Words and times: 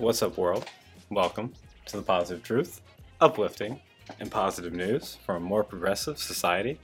What's 0.00 0.22
up, 0.22 0.38
world? 0.38 0.64
Welcome 1.10 1.52
to 1.84 1.98
the 1.98 2.02
Positive 2.02 2.42
Truth, 2.42 2.80
uplifting 3.20 3.78
and 4.18 4.30
positive 4.30 4.72
news 4.72 5.18
for 5.26 5.36
a 5.36 5.40
more 5.40 5.62
progressive 5.62 6.16
society. 6.16 6.80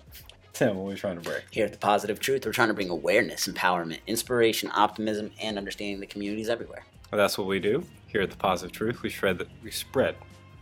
Tim, 0.52 0.76
what 0.76 0.82
are 0.82 0.88
we 0.88 0.96
trying 0.96 1.16
to 1.16 1.22
break? 1.22 1.44
Here 1.50 1.64
at 1.64 1.72
The 1.72 1.78
Positive 1.78 2.20
Truth, 2.20 2.44
we're 2.44 2.52
trying 2.52 2.68
to 2.68 2.74
bring 2.74 2.90
awareness, 2.90 3.48
empowerment, 3.48 4.00
inspiration, 4.06 4.70
optimism, 4.74 5.30
and 5.40 5.56
understanding 5.56 5.98
the 5.98 6.06
communities 6.06 6.50
everywhere. 6.50 6.84
Well, 7.10 7.18
that's 7.18 7.38
what 7.38 7.46
we 7.46 7.58
do 7.58 7.86
here 8.06 8.20
at 8.20 8.30
the 8.30 8.36
Positive 8.36 8.70
Truth. 8.70 9.00
We 9.00 9.08
spread 9.08 9.38
the, 9.38 9.46
we 9.64 9.70
spread 9.70 10.14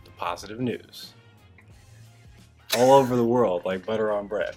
the 0.05 0.11
positive 0.11 0.61
news 0.61 1.11
all 2.77 2.93
over 2.93 3.17
the 3.17 3.25
world 3.25 3.65
like 3.65 3.85
butter 3.85 4.13
on 4.13 4.27
bread. 4.27 4.55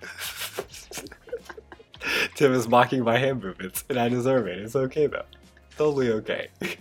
Tim 2.36 2.52
is 2.52 2.68
mocking 2.68 3.02
my 3.02 3.18
hand 3.18 3.42
movements, 3.42 3.82
and 3.88 3.98
I 3.98 4.08
deserve 4.08 4.46
it. 4.46 4.60
It's 4.60 4.76
okay 4.76 5.08
though. 5.08 5.24
Totally 5.76 6.12
okay. 6.12 6.46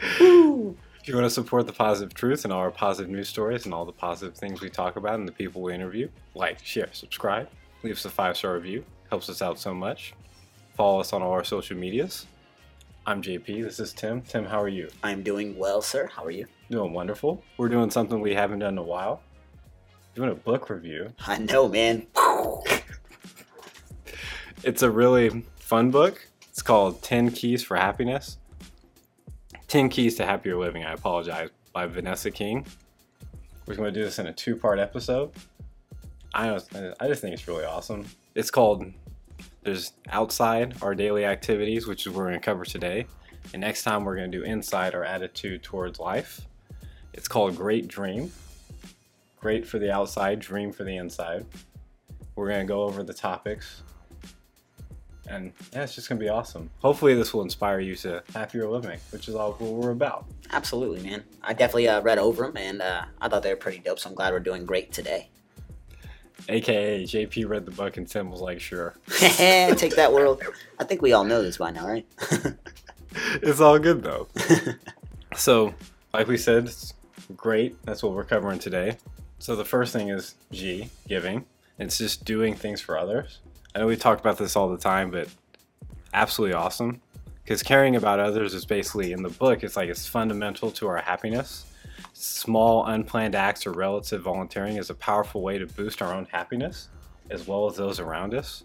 if 0.00 1.08
you 1.08 1.14
want 1.14 1.26
to 1.26 1.30
support 1.30 1.66
the 1.66 1.72
positive 1.72 2.14
truth 2.14 2.44
and 2.44 2.52
all 2.52 2.60
our 2.60 2.70
positive 2.70 3.10
news 3.10 3.28
stories 3.28 3.64
and 3.64 3.74
all 3.74 3.84
the 3.84 3.92
positive 3.92 4.34
things 4.36 4.60
we 4.60 4.68
talk 4.68 4.96
about 4.96 5.14
and 5.14 5.26
the 5.26 5.32
people 5.32 5.62
we 5.62 5.74
interview, 5.74 6.08
like, 6.34 6.64
share, 6.64 6.88
subscribe, 6.92 7.48
leave 7.82 7.96
us 7.96 8.04
a 8.04 8.10
five 8.10 8.36
star 8.36 8.54
review. 8.54 8.84
Helps 9.10 9.28
us 9.30 9.40
out 9.40 9.58
so 9.58 9.72
much. 9.74 10.14
Follow 10.76 11.00
us 11.00 11.12
on 11.12 11.22
all 11.22 11.32
our 11.32 11.44
social 11.44 11.76
medias. 11.76 12.26
I'm 13.06 13.22
JP. 13.22 13.64
This 13.64 13.80
is 13.80 13.92
Tim. 13.94 14.20
Tim, 14.20 14.44
how 14.44 14.60
are 14.60 14.68
you? 14.68 14.90
I'm 15.02 15.22
doing 15.22 15.56
well, 15.56 15.80
sir. 15.80 16.10
How 16.14 16.24
are 16.24 16.30
you? 16.30 16.46
Doing 16.70 16.92
wonderful. 16.92 17.42
We're 17.56 17.70
doing 17.70 17.90
something 17.90 18.20
we 18.20 18.34
haven't 18.34 18.58
done 18.58 18.74
in 18.74 18.78
a 18.78 18.82
while. 18.82 19.22
Doing 20.14 20.30
a 20.30 20.34
book 20.34 20.68
review. 20.68 21.12
I 21.26 21.38
know, 21.38 21.68
man. 21.68 22.06
It's 24.64 24.82
a 24.82 24.90
really 24.90 25.44
fun 25.56 25.92
book. 25.92 26.26
It's 26.50 26.62
called 26.62 27.00
10 27.02 27.30
Keys 27.30 27.62
for 27.62 27.76
Happiness. 27.76 28.38
10 29.68 29.90
Keys 29.90 30.14
to 30.16 30.24
Happier 30.24 30.56
Living, 30.56 30.82
I 30.82 30.94
apologize, 30.94 31.50
by 31.74 31.84
Vanessa 31.84 32.30
King. 32.30 32.66
We're 33.66 33.74
going 33.74 33.92
to 33.92 34.00
do 34.00 34.02
this 34.02 34.18
in 34.18 34.26
a 34.26 34.32
two 34.32 34.56
part 34.56 34.78
episode. 34.78 35.30
I, 36.32 36.46
don't, 36.46 36.94
I 36.98 37.06
just 37.06 37.20
think 37.20 37.34
it's 37.34 37.46
really 37.46 37.66
awesome. 37.66 38.06
It's 38.34 38.50
called 38.50 38.90
There's 39.64 39.92
Outside 40.08 40.76
Our 40.80 40.94
Daily 40.94 41.26
Activities, 41.26 41.86
which 41.86 42.06
is 42.06 42.12
what 42.12 42.16
we're 42.16 42.28
going 42.28 42.40
to 42.40 42.44
cover 42.44 42.64
today. 42.64 43.06
And 43.52 43.60
next 43.60 43.82
time 43.82 44.06
we're 44.06 44.16
going 44.16 44.32
to 44.32 44.38
do 44.38 44.42
Inside 44.42 44.94
Our 44.94 45.04
Attitude 45.04 45.62
Towards 45.62 45.98
Life. 45.98 46.46
It's 47.12 47.28
called 47.28 47.54
Great 47.54 47.88
Dream. 47.88 48.32
Great 49.38 49.66
for 49.66 49.78
the 49.78 49.92
outside, 49.92 50.40
dream 50.40 50.72
for 50.72 50.84
the 50.84 50.96
inside. 50.96 51.44
We're 52.36 52.48
going 52.48 52.60
to 52.60 52.66
go 52.66 52.84
over 52.84 53.02
the 53.02 53.12
topics 53.12 53.82
and 55.28 55.52
yeah, 55.72 55.82
it's 55.82 55.94
just 55.94 56.08
gonna 56.08 56.20
be 56.20 56.28
awesome. 56.28 56.70
Hopefully, 56.80 57.14
this 57.14 57.32
will 57.32 57.42
inspire 57.42 57.80
you 57.80 57.94
to 57.96 58.22
happier 58.34 58.68
living, 58.68 58.98
which 59.10 59.28
is 59.28 59.34
all 59.34 59.52
what 59.52 59.70
we're 59.70 59.90
about. 59.90 60.26
Absolutely, 60.50 61.02
man. 61.08 61.22
I 61.42 61.52
definitely 61.52 61.88
uh, 61.88 62.00
read 62.00 62.18
over 62.18 62.44
them, 62.46 62.56
and 62.56 62.82
uh, 62.82 63.04
I 63.20 63.28
thought 63.28 63.42
they 63.42 63.50
were 63.50 63.56
pretty 63.56 63.78
dope. 63.78 63.98
So 63.98 64.08
I'm 64.08 64.14
glad 64.14 64.32
we're 64.32 64.40
doing 64.40 64.64
great 64.64 64.92
today. 64.92 65.28
AKA 66.48 67.04
JP 67.04 67.48
read 67.48 67.66
the 67.66 67.72
book 67.72 67.96
and 67.96 68.08
Tim 68.08 68.30
was 68.30 68.40
like, 68.40 68.60
"Sure." 68.60 68.94
Take 69.08 69.96
that, 69.96 70.12
world. 70.12 70.42
I 70.78 70.84
think 70.84 71.02
we 71.02 71.12
all 71.12 71.24
know 71.24 71.42
this 71.42 71.58
by 71.58 71.70
now, 71.70 71.86
right? 71.86 72.06
it's 73.42 73.60
all 73.60 73.78
good 73.78 74.02
though. 74.02 74.28
so, 75.36 75.74
like 76.12 76.26
we 76.26 76.38
said, 76.38 76.64
it's 76.64 76.94
great. 77.36 77.80
That's 77.84 78.02
what 78.02 78.12
we're 78.12 78.24
covering 78.24 78.58
today. 78.58 78.96
So 79.38 79.54
the 79.56 79.64
first 79.64 79.92
thing 79.92 80.08
is 80.08 80.34
G, 80.50 80.90
giving. 81.06 81.44
It's 81.78 81.98
just 81.98 82.24
doing 82.24 82.54
things 82.54 82.80
for 82.80 82.98
others. 82.98 83.38
I 83.78 83.82
know 83.82 83.86
we 83.86 83.96
talk 83.96 84.18
about 84.18 84.38
this 84.38 84.56
all 84.56 84.68
the 84.68 84.76
time, 84.76 85.12
but 85.12 85.28
absolutely 86.12 86.54
awesome. 86.54 87.00
Because 87.44 87.62
caring 87.62 87.94
about 87.94 88.18
others 88.18 88.52
is 88.52 88.66
basically 88.66 89.12
in 89.12 89.22
the 89.22 89.28
book, 89.28 89.62
it's 89.62 89.76
like 89.76 89.88
it's 89.88 90.04
fundamental 90.04 90.72
to 90.72 90.88
our 90.88 90.96
happiness. 90.96 91.64
Small, 92.12 92.86
unplanned 92.86 93.36
acts 93.36 93.68
or 93.68 93.70
relative 93.70 94.22
volunteering 94.22 94.78
is 94.78 94.90
a 94.90 94.94
powerful 94.94 95.42
way 95.42 95.58
to 95.58 95.66
boost 95.66 96.02
our 96.02 96.12
own 96.12 96.26
happiness 96.32 96.88
as 97.30 97.46
well 97.46 97.70
as 97.70 97.76
those 97.76 98.00
around 98.00 98.34
us. 98.34 98.64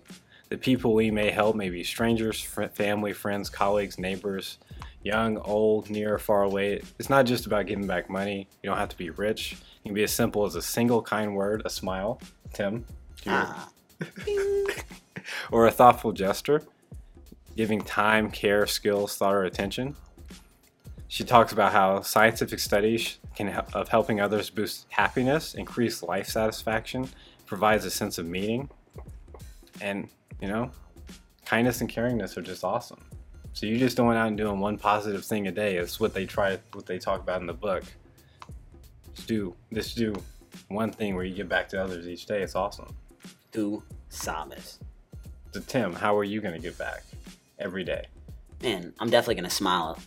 The 0.49 0.57
people 0.57 0.95
we 0.95 1.11
may 1.11 1.29
help 1.29 1.55
may 1.55 1.69
be 1.69 1.83
strangers, 1.83 2.41
fr- 2.41 2.63
family, 2.73 3.13
friends, 3.13 3.51
colleagues, 3.51 3.99
neighbors, 3.99 4.57
young, 5.03 5.37
old, 5.37 5.91
near, 5.91 6.17
far 6.17 6.41
away. 6.41 6.81
It's 6.97 7.11
not 7.11 7.27
just 7.27 7.45
about 7.45 7.67
giving 7.67 7.85
back 7.85 8.09
money. 8.09 8.47
You 8.63 8.71
don't 8.71 8.79
have 8.79 8.89
to 8.89 8.97
be 8.97 9.11
rich. 9.11 9.57
It 9.83 9.89
can 9.89 9.93
be 9.93 10.01
as 10.01 10.11
simple 10.11 10.43
as 10.47 10.55
a 10.55 10.61
single 10.63 11.03
kind 11.03 11.35
word, 11.35 11.61
a 11.65 11.69
smile. 11.69 12.19
Tim? 12.51 12.83
Ah. 13.27 13.69
or 15.51 15.67
a 15.67 15.71
thoughtful 15.71 16.11
gesture, 16.11 16.63
giving 17.55 17.81
time, 17.81 18.31
care, 18.31 18.65
skills, 18.67 19.15
thought, 19.15 19.33
or 19.33 19.43
attention. 19.43 19.95
She 21.07 21.23
talks 21.23 21.53
about 21.53 21.71
how 21.71 22.01
scientific 22.01 22.59
studies 22.59 23.19
can 23.35 23.47
help, 23.47 23.75
of 23.75 23.87
helping 23.87 24.19
others 24.19 24.49
boost 24.49 24.87
happiness, 24.89 25.53
increase 25.53 26.01
life 26.01 26.27
satisfaction, 26.27 27.07
provides 27.45 27.85
a 27.85 27.91
sense 27.91 28.17
of 28.17 28.25
meaning, 28.25 28.69
and 29.81 30.09
you 30.41 30.47
know, 30.47 30.71
kindness 31.45 31.81
and 31.81 31.89
caringness 31.89 32.35
are 32.35 32.41
just 32.41 32.63
awesome. 32.63 33.03
So 33.53 33.67
you're 33.67 33.77
just 33.77 33.95
going 33.95 34.17
out 34.17 34.27
and 34.27 34.37
doing 34.37 34.59
one 34.59 34.77
positive 34.77 35.23
thing 35.23 35.47
a 35.47 35.51
day 35.51 35.77
is 35.77 35.99
what 35.99 36.13
they 36.13 36.25
try, 36.25 36.57
what 36.73 36.87
they 36.87 36.97
talk 36.97 37.21
about 37.21 37.41
in 37.41 37.47
the 37.47 37.53
book. 37.53 37.83
Just 39.13 39.27
do, 39.27 39.55
just 39.71 39.95
do 39.95 40.13
one 40.69 40.91
thing 40.91 41.15
where 41.15 41.23
you 41.23 41.35
give 41.35 41.47
back 41.47 41.69
to 41.69 41.81
others 41.81 42.07
each 42.07 42.25
day. 42.25 42.41
It's 42.41 42.55
awesome. 42.55 42.95
Do 43.51 43.83
Samas. 44.09 44.79
So 45.53 45.61
Tim, 45.61 45.93
how 45.93 46.17
are 46.17 46.23
you 46.23 46.41
going 46.41 46.55
to 46.55 46.59
give 46.59 46.77
back 46.79 47.03
every 47.59 47.83
day? 47.83 48.07
Man, 48.63 48.93
I'm 48.99 49.09
definitely 49.09 49.35
gonna 49.35 49.49
smile. 49.49 49.99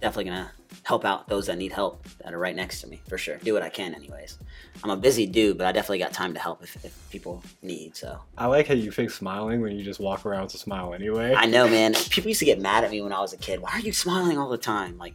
Definitely 0.00 0.24
gonna 0.24 0.50
help 0.82 1.04
out 1.04 1.28
those 1.28 1.46
that 1.46 1.56
need 1.56 1.70
help 1.70 2.04
that 2.22 2.34
are 2.34 2.38
right 2.38 2.56
next 2.56 2.80
to 2.80 2.88
me 2.88 3.00
for 3.08 3.16
sure. 3.16 3.36
Do 3.38 3.54
what 3.54 3.62
I 3.62 3.68
can, 3.68 3.94
anyways. 3.94 4.38
I'm 4.82 4.90
a 4.90 4.96
busy 4.96 5.24
dude, 5.24 5.56
but 5.56 5.68
I 5.68 5.72
definitely 5.72 6.00
got 6.00 6.12
time 6.12 6.34
to 6.34 6.40
help 6.40 6.62
if, 6.64 6.84
if 6.84 7.10
people 7.10 7.42
need. 7.62 7.96
So 7.96 8.18
I 8.36 8.46
like 8.46 8.66
how 8.66 8.74
you 8.74 8.90
fake 8.90 9.10
smiling 9.10 9.60
when 9.60 9.76
you 9.76 9.84
just 9.84 10.00
walk 10.00 10.26
around 10.26 10.42
with 10.42 10.54
a 10.54 10.58
smile 10.58 10.92
anyway. 10.94 11.32
I 11.34 11.46
know, 11.46 11.68
man. 11.68 11.94
People 12.10 12.28
used 12.28 12.40
to 12.40 12.44
get 12.44 12.60
mad 12.60 12.82
at 12.82 12.90
me 12.90 13.00
when 13.00 13.12
I 13.12 13.20
was 13.20 13.32
a 13.32 13.36
kid. 13.38 13.60
Why 13.60 13.70
are 13.70 13.80
you 13.80 13.92
smiling 13.92 14.36
all 14.36 14.48
the 14.48 14.58
time? 14.58 14.98
Like, 14.98 15.14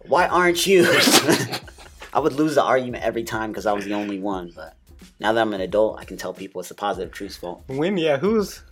why 0.00 0.26
aren't 0.26 0.66
you? 0.66 0.84
I 2.12 2.18
would 2.18 2.32
lose 2.32 2.56
the 2.56 2.64
argument 2.64 3.04
every 3.04 3.22
time 3.22 3.50
because 3.50 3.66
I 3.66 3.72
was 3.72 3.84
the 3.84 3.94
only 3.94 4.18
one. 4.18 4.52
But 4.54 4.74
now 5.20 5.32
that 5.32 5.40
I'm 5.40 5.54
an 5.54 5.60
adult, 5.60 6.00
I 6.00 6.04
can 6.04 6.16
tell 6.16 6.34
people 6.34 6.60
it's 6.60 6.70
the 6.70 6.74
positive 6.74 7.12
truth's 7.12 7.36
fault. 7.36 7.62
when 7.68 7.96
yeah, 7.96 8.18
who's 8.18 8.62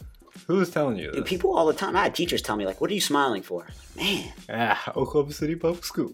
who's 0.46 0.70
telling 0.70 0.96
you 0.96 1.12
this? 1.12 1.28
people 1.28 1.56
all 1.56 1.66
the 1.66 1.74
time. 1.74 1.96
I 1.96 2.04
had 2.04 2.14
teachers 2.14 2.42
tell 2.42 2.56
me 2.56 2.66
like, 2.66 2.80
"What 2.80 2.90
are 2.90 2.94
you 2.94 3.00
smiling 3.00 3.42
for?" 3.42 3.66
Man, 3.96 4.32
ah, 4.50 4.92
Oklahoma 4.96 5.32
City 5.32 5.56
Public 5.56 5.84
School. 5.84 6.12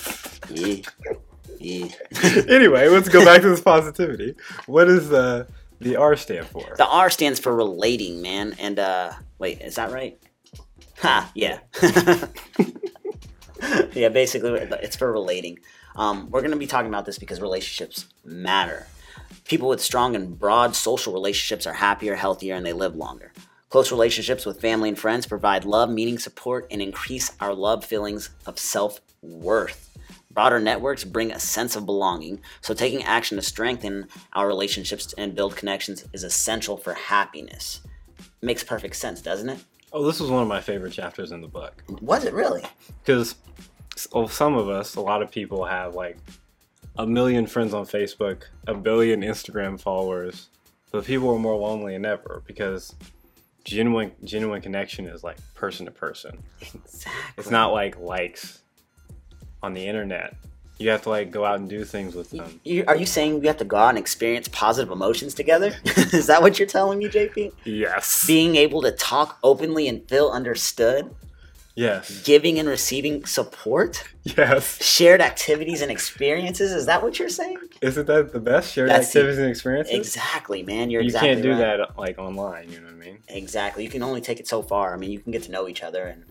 yeah, 0.50 0.82
yeah. 1.58 1.88
anyway, 2.48 2.88
let's 2.88 3.08
go 3.08 3.24
back 3.24 3.42
to 3.42 3.48
this 3.48 3.60
positivity. 3.60 4.34
What 4.66 4.84
does 4.84 5.08
the 5.08 5.48
the 5.80 5.96
R 5.96 6.16
stand 6.16 6.46
for? 6.46 6.74
The 6.76 6.86
R 6.86 7.10
stands 7.10 7.40
for 7.40 7.54
relating, 7.54 8.22
man. 8.22 8.54
And 8.58 8.78
uh 8.78 9.12
wait, 9.38 9.60
is 9.60 9.76
that 9.76 9.90
right? 9.92 10.18
Ha, 10.98 11.30
yeah. 11.34 11.58
yeah, 13.92 14.08
basically 14.08 14.52
it's 14.82 14.96
for 14.96 15.10
relating. 15.12 15.58
Um, 15.96 16.30
we're 16.30 16.42
gonna 16.42 16.56
be 16.56 16.66
talking 16.66 16.88
about 16.88 17.06
this 17.06 17.18
because 17.18 17.40
relationships 17.40 18.06
matter. 18.24 18.86
People 19.44 19.68
with 19.68 19.82
strong 19.82 20.14
and 20.16 20.38
broad 20.38 20.74
social 20.74 21.12
relationships 21.12 21.66
are 21.66 21.74
happier, 21.74 22.14
healthier, 22.14 22.54
and 22.54 22.64
they 22.64 22.72
live 22.72 22.96
longer. 22.96 23.32
Close 23.74 23.90
relationships 23.90 24.46
with 24.46 24.60
family 24.60 24.88
and 24.88 24.96
friends 24.96 25.26
provide 25.26 25.64
love, 25.64 25.90
meaning, 25.90 26.16
support, 26.16 26.64
and 26.70 26.80
increase 26.80 27.32
our 27.40 27.52
love 27.52 27.84
feelings 27.84 28.30
of 28.46 28.56
self 28.56 29.00
worth. 29.20 29.98
Broader 30.30 30.60
networks 30.60 31.02
bring 31.02 31.32
a 31.32 31.40
sense 31.40 31.74
of 31.74 31.84
belonging, 31.84 32.40
so 32.60 32.72
taking 32.72 33.02
action 33.02 33.36
to 33.36 33.42
strengthen 33.42 34.06
our 34.32 34.46
relationships 34.46 35.12
and 35.18 35.34
build 35.34 35.56
connections 35.56 36.04
is 36.12 36.22
essential 36.22 36.76
for 36.76 36.94
happiness. 36.94 37.80
Makes 38.40 38.62
perfect 38.62 38.94
sense, 38.94 39.20
doesn't 39.20 39.48
it? 39.48 39.58
Oh, 39.92 40.04
this 40.04 40.20
was 40.20 40.30
one 40.30 40.42
of 40.42 40.48
my 40.48 40.60
favorite 40.60 40.92
chapters 40.92 41.32
in 41.32 41.40
the 41.40 41.48
book 41.48 41.82
Was 42.00 42.24
it 42.24 42.32
really? 42.32 42.62
because 43.04 43.34
well, 44.12 44.28
some 44.28 44.54
of 44.54 44.68
us, 44.68 44.94
a 44.94 45.00
lot 45.00 45.20
of 45.20 45.32
people 45.32 45.64
have 45.64 45.96
like 45.96 46.16
a 46.96 47.04
million 47.04 47.44
friends 47.44 47.74
on 47.74 47.86
Facebook, 47.86 48.44
a 48.68 48.74
billion 48.74 49.22
Instagram 49.22 49.80
followers, 49.80 50.50
but 50.92 51.04
people 51.04 51.28
are 51.34 51.40
more 51.40 51.56
lonely 51.56 51.94
than 51.94 52.04
ever 52.04 52.44
because 52.46 52.94
genuine 53.64 54.12
genuine 54.22 54.60
connection 54.60 55.06
is 55.06 55.24
like 55.24 55.38
person 55.54 55.86
to 55.86 55.92
person. 55.92 56.38
Exactly. 56.60 57.12
It's 57.38 57.50
not 57.50 57.72
like 57.72 57.98
likes 57.98 58.60
on 59.62 59.74
the 59.74 59.86
internet. 59.86 60.36
You 60.78 60.90
have 60.90 61.02
to 61.02 61.10
like 61.10 61.30
go 61.30 61.44
out 61.44 61.60
and 61.60 61.68
do 61.68 61.84
things 61.84 62.14
with 62.14 62.30
them. 62.30 62.60
You, 62.64 62.84
are 62.88 62.96
you 62.96 63.06
saying 63.06 63.40
we 63.40 63.46
have 63.46 63.56
to 63.58 63.64
go 63.64 63.76
out 63.76 63.90
and 63.90 63.98
experience 63.98 64.48
positive 64.48 64.90
emotions 64.90 65.32
together? 65.32 65.72
is 65.84 66.26
that 66.26 66.42
what 66.42 66.58
you're 66.58 66.68
telling 66.68 66.98
me, 66.98 67.08
JP? 67.08 67.52
Yes. 67.64 68.26
Being 68.26 68.56
able 68.56 68.82
to 68.82 68.90
talk 68.90 69.38
openly 69.44 69.86
and 69.88 70.06
feel 70.08 70.30
understood, 70.30 71.14
Yes. 71.76 72.22
giving 72.22 72.58
and 72.60 72.68
receiving 72.68 73.24
support, 73.26 74.04
Yes. 74.22 74.80
shared 74.84 75.20
activities 75.20 75.82
and 75.82 75.90
experiences. 75.90 76.70
Is 76.70 76.86
that 76.86 77.02
what 77.02 77.18
you're 77.18 77.28
saying? 77.28 77.58
Isn't 77.80 78.06
that 78.06 78.32
the 78.32 78.38
best 78.38 78.72
shared 78.72 78.90
That's 78.90 79.12
the- 79.12 79.18
activities 79.18 79.38
and 79.40 79.48
experiences? 79.50 79.94
Exactly, 79.94 80.62
man. 80.62 80.90
You're 80.90 81.02
you 81.02 81.06
exactly 81.06 81.30
can't 81.30 81.42
do 81.42 81.50
right. 81.50 81.58
that 81.78 81.98
like 81.98 82.18
online. 82.18 82.70
You 82.70 82.78
know 82.80 82.86
what 82.86 82.94
I 82.94 83.06
mean? 83.06 83.18
Exactly. 83.28 83.82
You 83.82 83.90
can 83.90 84.02
only 84.04 84.20
take 84.20 84.38
it 84.38 84.46
so 84.46 84.62
far. 84.62 84.94
I 84.94 84.96
mean, 84.98 85.10
you 85.10 85.18
can 85.18 85.32
get 85.32 85.42
to 85.44 85.50
know 85.50 85.66
each 85.68 85.82
other 85.82 86.04
and 86.04 86.24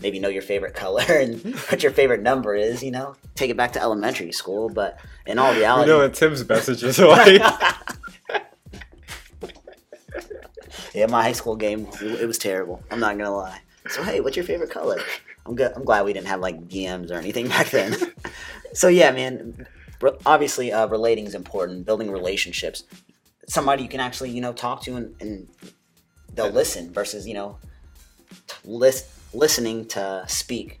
maybe 0.00 0.18
know 0.18 0.28
your 0.28 0.42
favorite 0.42 0.74
color 0.74 1.02
and 1.08 1.42
what 1.70 1.82
your 1.82 1.92
favorite 1.92 2.20
number 2.20 2.54
is. 2.54 2.82
You 2.82 2.90
know, 2.90 3.16
take 3.34 3.48
it 3.50 3.56
back 3.56 3.72
to 3.72 3.80
elementary 3.80 4.32
school. 4.32 4.68
But 4.68 4.98
in 5.26 5.38
all 5.38 5.54
You 5.54 5.60
reality, 5.60 5.90
know 5.90 5.98
what 6.00 6.12
Tim's 6.12 6.46
messages 6.46 7.00
are 7.00 7.08
like? 7.16 7.40
yeah, 10.94 11.06
my 11.06 11.22
high 11.22 11.32
school 11.32 11.56
game 11.56 11.86
it 12.02 12.26
was 12.26 12.36
terrible. 12.38 12.82
I'm 12.90 13.00
not 13.00 13.16
gonna 13.16 13.34
lie. 13.34 13.60
So 13.90 14.04
hey, 14.04 14.20
what's 14.20 14.36
your 14.36 14.44
favorite 14.44 14.70
color? 14.70 15.00
I'm 15.46 15.54
good. 15.56 15.72
I'm 15.74 15.84
glad 15.84 16.04
we 16.04 16.12
didn't 16.12 16.28
have 16.28 16.40
like 16.40 16.68
DMs 16.68 17.10
or 17.10 17.14
anything 17.14 17.48
back 17.48 17.70
then. 17.70 17.96
so 18.72 18.88
yeah, 18.88 19.10
man. 19.10 19.66
re- 20.00 20.12
Obviously, 20.24 20.72
uh, 20.72 20.86
relating 20.86 21.26
is 21.26 21.34
important. 21.34 21.86
Building 21.86 22.10
relationships. 22.10 22.84
Somebody 23.48 23.82
you 23.82 23.88
can 23.88 24.00
actually 24.00 24.30
you 24.30 24.40
know 24.40 24.52
talk 24.52 24.82
to 24.82 24.96
and, 24.96 25.14
and 25.20 25.48
they'll 26.34 26.50
listen 26.50 26.92
versus 26.92 27.26
you 27.26 27.34
know 27.34 27.58
t- 28.46 28.56
list, 28.64 29.06
listening 29.34 29.86
to 29.88 30.24
speak. 30.28 30.80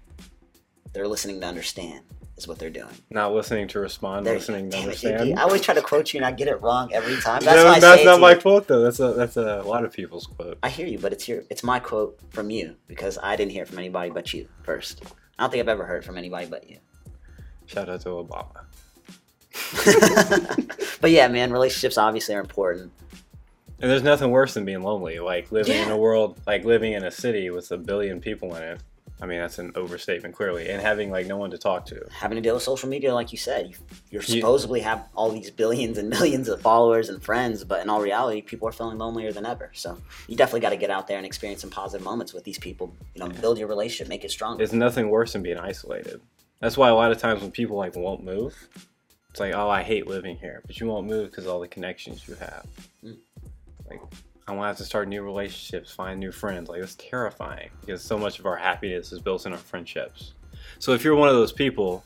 They're 0.92 1.08
listening 1.08 1.40
to 1.40 1.46
understand 1.46 2.02
is 2.40 2.48
what 2.48 2.58
they're 2.58 2.70
doing. 2.70 2.90
Not 3.10 3.32
listening 3.32 3.68
to 3.68 3.78
respond, 3.80 4.26
There- 4.26 4.34
listening 4.34 4.70
to 4.70 4.76
understand. 4.84 5.38
I 5.38 5.42
always 5.42 5.60
try 5.60 5.74
to 5.74 5.82
quote 5.82 6.12
you 6.12 6.18
and 6.18 6.26
I 6.26 6.32
get 6.32 6.48
it 6.48 6.60
wrong 6.60 6.92
every 6.92 7.16
time. 7.20 7.42
That's 7.44 7.56
No, 7.56 7.64
why 7.64 7.76
I 7.76 7.80
that's 7.80 8.04
not 8.04 8.20
my 8.20 8.32
you. 8.34 8.40
quote 8.40 8.66
though. 8.66 8.80
That's 8.80 9.00
a 9.00 9.12
that's 9.12 9.36
a 9.36 9.62
lot 9.62 9.84
of 9.84 9.92
people's 9.92 10.26
quote. 10.26 10.58
I 10.62 10.68
hear 10.68 10.86
you, 10.86 10.98
but 10.98 11.12
it's 11.12 11.28
your 11.28 11.44
it's 11.50 11.62
my 11.62 11.78
quote 11.78 12.18
from 12.30 12.50
you 12.50 12.76
because 12.88 13.18
I 13.22 13.36
didn't 13.36 13.52
hear 13.52 13.62
it 13.62 13.68
from 13.68 13.78
anybody 13.78 14.10
but 14.10 14.32
you 14.34 14.48
first. 14.64 15.02
I 15.38 15.44
don't 15.44 15.50
think 15.50 15.60
I've 15.62 15.68
ever 15.68 15.84
heard 15.86 16.04
from 16.04 16.18
anybody 16.18 16.46
but 16.46 16.68
you. 16.68 16.78
Shout 17.66 17.88
out 17.88 18.00
to 18.02 18.08
Obama. 18.08 18.64
but 21.00 21.10
yeah, 21.10 21.28
man, 21.28 21.52
relationships 21.52 21.98
obviously 21.98 22.34
are 22.34 22.40
important. 22.40 22.92
And 23.82 23.90
there's 23.90 24.02
nothing 24.02 24.30
worse 24.30 24.52
than 24.54 24.64
being 24.64 24.82
lonely. 24.82 25.18
Like 25.20 25.50
living 25.52 25.76
in 25.76 25.88
a 25.90 25.96
world, 25.96 26.38
like 26.46 26.64
living 26.64 26.92
in 26.92 27.04
a 27.04 27.10
city 27.10 27.48
with 27.50 27.70
a 27.72 27.78
billion 27.78 28.20
people 28.20 28.54
in 28.56 28.62
it. 28.62 28.80
I 29.22 29.26
mean, 29.26 29.38
that's 29.38 29.58
an 29.58 29.72
overstatement, 29.74 30.34
clearly. 30.34 30.68
And 30.68 30.80
having 30.80 31.10
like 31.10 31.26
no 31.26 31.36
one 31.36 31.50
to 31.50 31.58
talk 31.58 31.84
to. 31.86 32.06
Having 32.10 32.36
to 32.36 32.42
deal 32.42 32.54
with 32.54 32.62
social 32.62 32.88
media, 32.88 33.12
like 33.14 33.32
you 33.32 33.38
said, 33.38 33.74
you, 34.10 34.22
supposedly 34.22 34.80
have 34.80 35.06
all 35.14 35.30
these 35.30 35.50
billions 35.50 35.98
and 35.98 36.08
millions 36.18 36.48
of 36.48 36.60
followers 36.62 37.08
and 37.08 37.22
friends, 37.22 37.62
but 37.64 37.82
in 37.82 37.90
all 37.90 38.00
reality, 38.00 38.40
people 38.40 38.66
are 38.66 38.72
feeling 38.72 38.98
lonelier 38.98 39.32
than 39.32 39.44
ever. 39.44 39.70
So 39.74 40.00
you 40.26 40.36
definitely 40.36 40.60
got 40.60 40.70
to 40.70 40.76
get 40.76 40.90
out 40.90 41.06
there 41.06 41.18
and 41.18 41.26
experience 41.26 41.60
some 41.60 41.70
positive 41.70 42.04
moments 42.04 42.32
with 42.32 42.44
these 42.44 42.58
people. 42.58 42.94
You 43.14 43.22
know, 43.22 43.28
build 43.28 43.58
your 43.58 43.68
relationship, 43.68 44.08
make 44.08 44.24
it 44.24 44.30
stronger. 44.30 44.58
There's 44.58 44.72
nothing 44.72 45.10
worse 45.10 45.34
than 45.34 45.42
being 45.42 45.58
isolated. 45.58 46.20
That's 46.60 46.76
why 46.76 46.88
a 46.88 46.94
lot 46.94 47.12
of 47.12 47.18
times 47.18 47.42
when 47.42 47.50
people 47.50 47.76
like 47.76 47.96
won't 47.96 48.24
move, 48.24 48.68
it's 49.30 49.40
like, 49.40 49.54
oh, 49.54 49.68
I 49.68 49.82
hate 49.82 50.06
living 50.06 50.36
here, 50.36 50.62
but 50.66 50.80
you 50.80 50.86
won't 50.86 51.06
move 51.06 51.30
because 51.30 51.46
all 51.46 51.60
the 51.60 51.68
connections 51.68 52.26
you 52.26 52.34
have. 52.34 52.66
Mm. 53.04 53.16
Like, 53.88 54.00
I 54.50 54.52
want 54.52 54.64
to 54.64 54.68
have 54.70 54.78
to 54.78 54.84
start 54.84 55.06
new 55.06 55.22
relationships, 55.22 55.92
find 55.92 56.18
new 56.18 56.32
friends. 56.32 56.68
Like, 56.68 56.82
it's 56.82 56.96
terrifying 56.96 57.70
because 57.82 58.02
so 58.02 58.18
much 58.18 58.40
of 58.40 58.46
our 58.46 58.56
happiness 58.56 59.12
is 59.12 59.20
built 59.20 59.46
in 59.46 59.52
our 59.52 59.58
friendships. 59.58 60.34
So 60.80 60.92
if 60.92 61.04
you're 61.04 61.14
one 61.14 61.28
of 61.28 61.36
those 61.36 61.52
people 61.52 62.04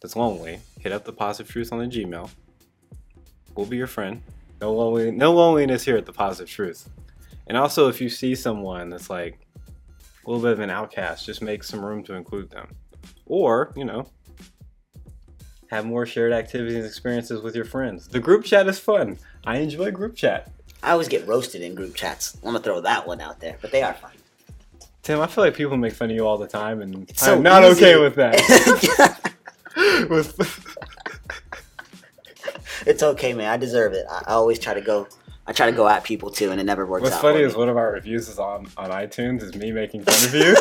that's 0.00 0.16
lonely, 0.16 0.60
hit 0.80 0.92
up 0.92 1.04
the 1.04 1.12
Positive 1.12 1.52
Truth 1.52 1.74
on 1.74 1.80
the 1.80 1.84
Gmail. 1.84 2.30
We'll 3.54 3.66
be 3.66 3.76
your 3.76 3.86
friend. 3.86 4.22
No 4.62 4.72
lonely, 4.72 5.10
no 5.10 5.34
loneliness 5.34 5.84
here 5.84 5.98
at 5.98 6.06
the 6.06 6.12
Positive 6.12 6.48
Truth. 6.48 6.88
And 7.48 7.58
also, 7.58 7.88
if 7.88 8.00
you 8.00 8.08
see 8.08 8.34
someone 8.34 8.88
that's 8.88 9.10
like 9.10 9.46
a 10.24 10.30
little 10.30 10.42
bit 10.42 10.52
of 10.52 10.60
an 10.60 10.70
outcast, 10.70 11.26
just 11.26 11.42
make 11.42 11.62
some 11.62 11.84
room 11.84 12.02
to 12.04 12.14
include 12.14 12.48
them. 12.48 12.68
Or, 13.26 13.74
you 13.76 13.84
know, 13.84 14.06
have 15.68 15.84
more 15.84 16.06
shared 16.06 16.32
activities 16.32 16.76
and 16.76 16.86
experiences 16.86 17.42
with 17.42 17.54
your 17.54 17.66
friends. 17.66 18.08
The 18.08 18.20
group 18.20 18.46
chat 18.46 18.66
is 18.68 18.78
fun. 18.78 19.18
I 19.44 19.58
enjoy 19.58 19.90
group 19.90 20.16
chat. 20.16 20.50
I 20.84 20.90
always 20.90 21.08
get 21.08 21.26
roasted 21.26 21.62
in 21.62 21.74
group 21.74 21.94
chats. 21.94 22.36
I'm 22.36 22.52
gonna 22.52 22.60
throw 22.60 22.82
that 22.82 23.06
one 23.06 23.20
out 23.20 23.40
there, 23.40 23.56
but 23.62 23.72
they 23.72 23.82
are 23.82 23.94
fun. 23.94 24.10
Tim, 25.02 25.20
I 25.20 25.26
feel 25.26 25.44
like 25.44 25.54
people 25.54 25.76
make 25.78 25.94
fun 25.94 26.10
of 26.10 26.16
you 26.16 26.26
all 26.26 26.36
the 26.36 26.46
time, 26.46 26.82
and 26.82 27.08
It's 27.08 27.22
so 27.22 27.34
I'm 27.34 27.42
not 27.42 27.64
easy. 27.64 27.84
okay 27.84 28.00
with 28.00 28.14
that. 28.16 29.32
with, 30.10 30.76
it's 32.86 33.02
okay, 33.02 33.32
man. 33.32 33.48
I 33.48 33.56
deserve 33.56 33.94
it. 33.94 34.04
I, 34.10 34.32
always 34.32 34.58
try 34.58 34.74
to 34.74 34.82
go. 34.82 35.08
I 35.46 35.52
try 35.52 35.70
to 35.70 35.76
go 35.76 35.88
at 35.88 36.04
people 36.04 36.30
too, 36.30 36.50
and 36.50 36.60
it 36.60 36.64
never 36.64 36.84
works 36.84 37.02
what's 37.02 37.16
out. 37.16 37.22
funny 37.22 37.40
is 37.40 37.56
one 37.56 37.68
of 37.70 37.76
our 37.78 37.92
reviews 37.92 38.28
is 38.28 38.38
on, 38.38 38.66
on 38.76 38.90
iTunes 38.90 39.42
is 39.42 39.54
me 39.54 39.72
making 39.72 40.04
fun 40.04 40.14
of 40.26 40.34
you. 40.34 40.52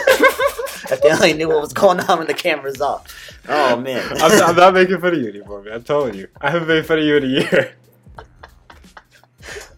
if 0.91 1.01
they 1.01 1.11
only 1.11 1.33
knew 1.33 1.49
what 1.49 1.61
was 1.61 1.73
going 1.73 1.99
on 2.01 2.17
when 2.17 2.27
the 2.27 2.33
camera's 2.33 2.81
off. 2.81 3.37
Oh 3.49 3.75
man. 3.77 4.09
I'm, 4.21 4.41
I'm 4.41 4.55
not 4.55 4.73
making 4.73 4.99
fun 4.99 5.13
of 5.13 5.21
you 5.21 5.29
anymore, 5.29 5.63
man. 5.63 5.73
I'm 5.73 5.83
telling 5.83 6.15
you. 6.15 6.27
I 6.39 6.49
haven't 6.49 6.67
made 6.67 6.85
fun 6.85 6.99
of 6.99 7.05
you 7.05 7.17
in 7.17 7.23
a 7.23 7.27
year. 7.27 7.75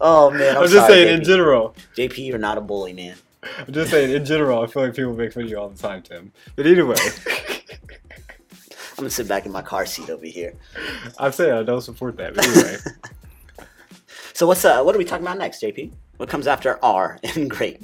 Oh 0.06 0.30
man. 0.30 0.56
I'm, 0.56 0.62
I'm, 0.62 0.68
just 0.68 0.74
sorry, 0.74 0.92
saying, 0.92 1.08
JP. 1.08 1.18
in 1.18 1.24
general. 1.24 1.74
JP, 1.96 2.26
you're 2.26 2.38
not 2.38 2.58
a 2.58 2.60
bully, 2.60 2.92
man. 2.92 3.16
I'm 3.58 3.72
just 3.72 3.90
saying, 3.90 4.10
in 4.14 4.24
general, 4.24 4.62
I 4.62 4.66
feel 4.66 4.82
like 4.84 4.94
people 4.94 5.14
make 5.14 5.32
fun 5.32 5.44
of 5.44 5.50
you 5.50 5.58
all 5.58 5.68
the 5.68 5.78
time, 5.78 6.02
Tim. 6.02 6.32
But 6.56 6.66
anyway, 6.66 6.96
I'm 7.28 8.96
gonna 8.96 9.10
sit 9.10 9.28
back 9.28 9.46
in 9.46 9.52
my 9.52 9.62
car 9.62 9.86
seat 9.86 10.10
over 10.10 10.26
here. 10.26 10.54
I'm 11.18 11.32
saying 11.32 11.52
I 11.52 11.62
don't 11.62 11.82
support 11.82 12.16
that. 12.16 12.34
But 12.34 12.46
anyway, 12.46 12.76
So 14.36 14.46
what's 14.46 14.66
uh 14.66 14.82
what 14.82 14.94
are 14.94 14.98
we 14.98 15.04
talking 15.06 15.24
about 15.24 15.38
next, 15.38 15.62
JP? 15.62 15.92
What 16.18 16.28
comes 16.28 16.46
after 16.46 16.78
R 16.84 17.18
in 17.34 17.48
great? 17.48 17.80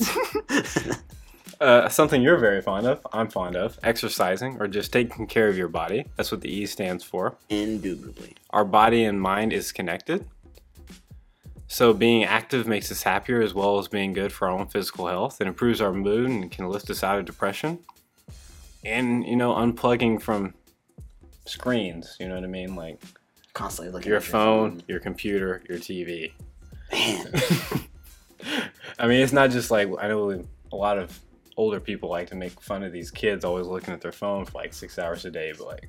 uh, 1.62 1.88
something 1.88 2.20
you're 2.20 2.36
very 2.36 2.60
fond 2.60 2.86
of, 2.86 3.06
I'm 3.10 3.28
fond 3.28 3.56
of, 3.56 3.78
exercising 3.82 4.58
or 4.60 4.69
just 4.69 4.92
taking 4.92 5.26
care 5.26 5.48
of 5.48 5.56
your 5.56 5.69
body. 5.69 6.04
That's 6.19 6.30
what 6.30 6.42
the 6.42 6.50
E 6.50 6.66
stands 6.66 7.02
for. 7.04 7.36
Indubitably. 7.48 8.34
Our 8.50 8.66
body 8.66 9.04
and 9.04 9.19
mind 9.19 9.54
is 9.54 9.72
connected. 9.72 10.26
So 11.72 11.94
being 11.94 12.22
active 12.22 12.66
makes 12.66 12.92
us 12.92 13.02
happier 13.02 13.40
as 13.40 13.54
well 13.54 13.78
as 13.78 13.88
being 13.88 14.12
good 14.12 14.30
for 14.30 14.46
our 14.46 14.58
own 14.58 14.66
physical 14.66 15.06
health. 15.06 15.40
It 15.40 15.46
improves 15.46 15.80
our 15.80 15.90
mood 15.90 16.28
and 16.28 16.52
can 16.52 16.69
lift 16.69 16.90
us 16.90 17.02
out 17.02 17.19
of 17.19 17.24
depression. 17.24 17.78
And, 18.84 19.26
you 19.26 19.36
know, 19.36 19.54
unplugging 19.54 20.20
from 20.20 20.52
screens, 21.46 22.14
you 22.20 22.28
know 22.28 22.34
what 22.34 22.44
I 22.44 22.48
mean? 22.48 22.76
Like 22.76 23.00
Constantly 23.54 23.90
looking 23.90 24.10
your 24.10 24.19
at 24.19 24.22
your 24.22 24.30
phone, 24.30 24.82
your 24.86 25.00
computer, 25.00 25.62
your 25.66 25.78
TV. 25.78 26.32
Man. 26.92 27.32
I 28.98 29.06
mean, 29.06 29.22
it's 29.22 29.32
not 29.32 29.50
just 29.50 29.70
like 29.70 29.88
I 29.98 30.08
know 30.08 30.44
a 30.72 30.76
lot 30.76 30.98
of 30.98 31.19
older 31.56 31.80
people 31.80 32.10
like 32.10 32.28
to 32.28 32.34
make 32.34 32.60
fun 32.60 32.82
of 32.82 32.92
these 32.92 33.10
kids 33.10 33.46
always 33.46 33.66
looking 33.66 33.94
at 33.94 34.02
their 34.02 34.12
phone 34.12 34.44
for 34.44 34.58
like 34.58 34.74
six 34.74 34.98
hours 34.98 35.24
a 35.24 35.30
day, 35.30 35.54
but 35.56 35.66
like 35.69 35.88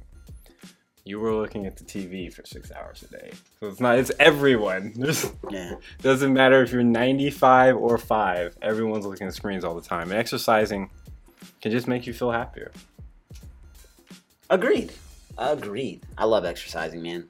you 1.06 1.20
were 1.20 1.34
looking 1.34 1.66
at 1.66 1.76
the 1.78 1.84
TV 1.84 2.32
for 2.34 2.46
six 2.46 2.72
hours 2.72 3.04
a 3.04 3.08
day. 3.08 3.32
So 3.60 3.68
it's 3.68 3.80
not, 3.80 3.98
it's 4.00 4.12
everyone. 4.20 4.94
There's, 4.98 5.30
Yeah. 5.50 5.76
doesn't 6.02 6.34
matter 6.34 6.62
if 6.64 6.72
you're 6.72 6.84
95 6.84 7.76
or 7.76 7.98
5, 7.98 8.58
everyone's 8.62 9.06
looking 9.06 9.28
at 9.28 9.34
screens 9.34 9.64
all 9.66 9.76
the 9.76 9.82
time. 9.82 10.12
And 10.12 10.20
exercising 10.20 10.90
can 11.62 11.72
just 11.72 11.88
make 11.88 12.08
you 12.08 12.14
feel 12.14 12.32
happier. 12.32 12.72
Agreed. 14.50 14.92
Agreed. 15.38 16.04
I 16.18 16.26
love 16.26 16.46
exercising, 16.46 17.02
man. 17.02 17.28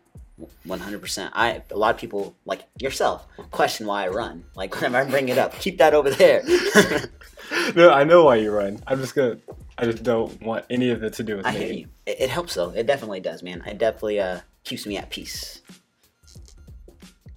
100%. 0.68 1.30
I 1.34 1.62
a 1.72 1.78
lot 1.78 1.94
of 1.94 2.00
people 2.00 2.36
like 2.46 2.64
yourself 2.80 3.28
question 3.52 3.86
why 3.86 4.06
I 4.06 4.08
run. 4.10 4.46
Like 4.56 4.74
whenever 4.82 4.98
I 4.98 5.10
bring 5.10 5.30
it 5.30 5.38
up, 5.38 5.58
keep 5.60 5.78
that 5.78 5.94
over 5.94 6.10
there. 6.10 6.44
no, 7.76 7.92
I 7.92 8.04
know 8.04 8.26
why 8.26 8.38
you 8.38 8.52
run. 8.52 8.82
I'm 8.88 9.00
just 9.00 9.16
gonna, 9.16 9.38
I 9.78 9.86
just 9.86 10.04
don't 10.04 10.42
want 10.42 10.66
any 10.70 10.90
of 10.90 11.04
it 11.04 11.14
to 11.14 11.24
do 11.24 11.38
with 11.38 11.46
I 11.46 11.52
me. 11.54 11.58
hear 11.58 11.74
you. 11.74 11.88
It, 12.06 12.22
it 12.22 12.30
helps 12.30 12.56
though. 12.56 12.70
It 12.70 12.88
definitely 12.88 13.20
does, 13.20 13.44
man. 13.44 13.64
It 13.66 13.78
definitely 13.78 14.20
uh 14.20 14.40
keeps 14.64 14.86
me 14.86 14.98
at 14.98 15.10
peace. 15.10 15.62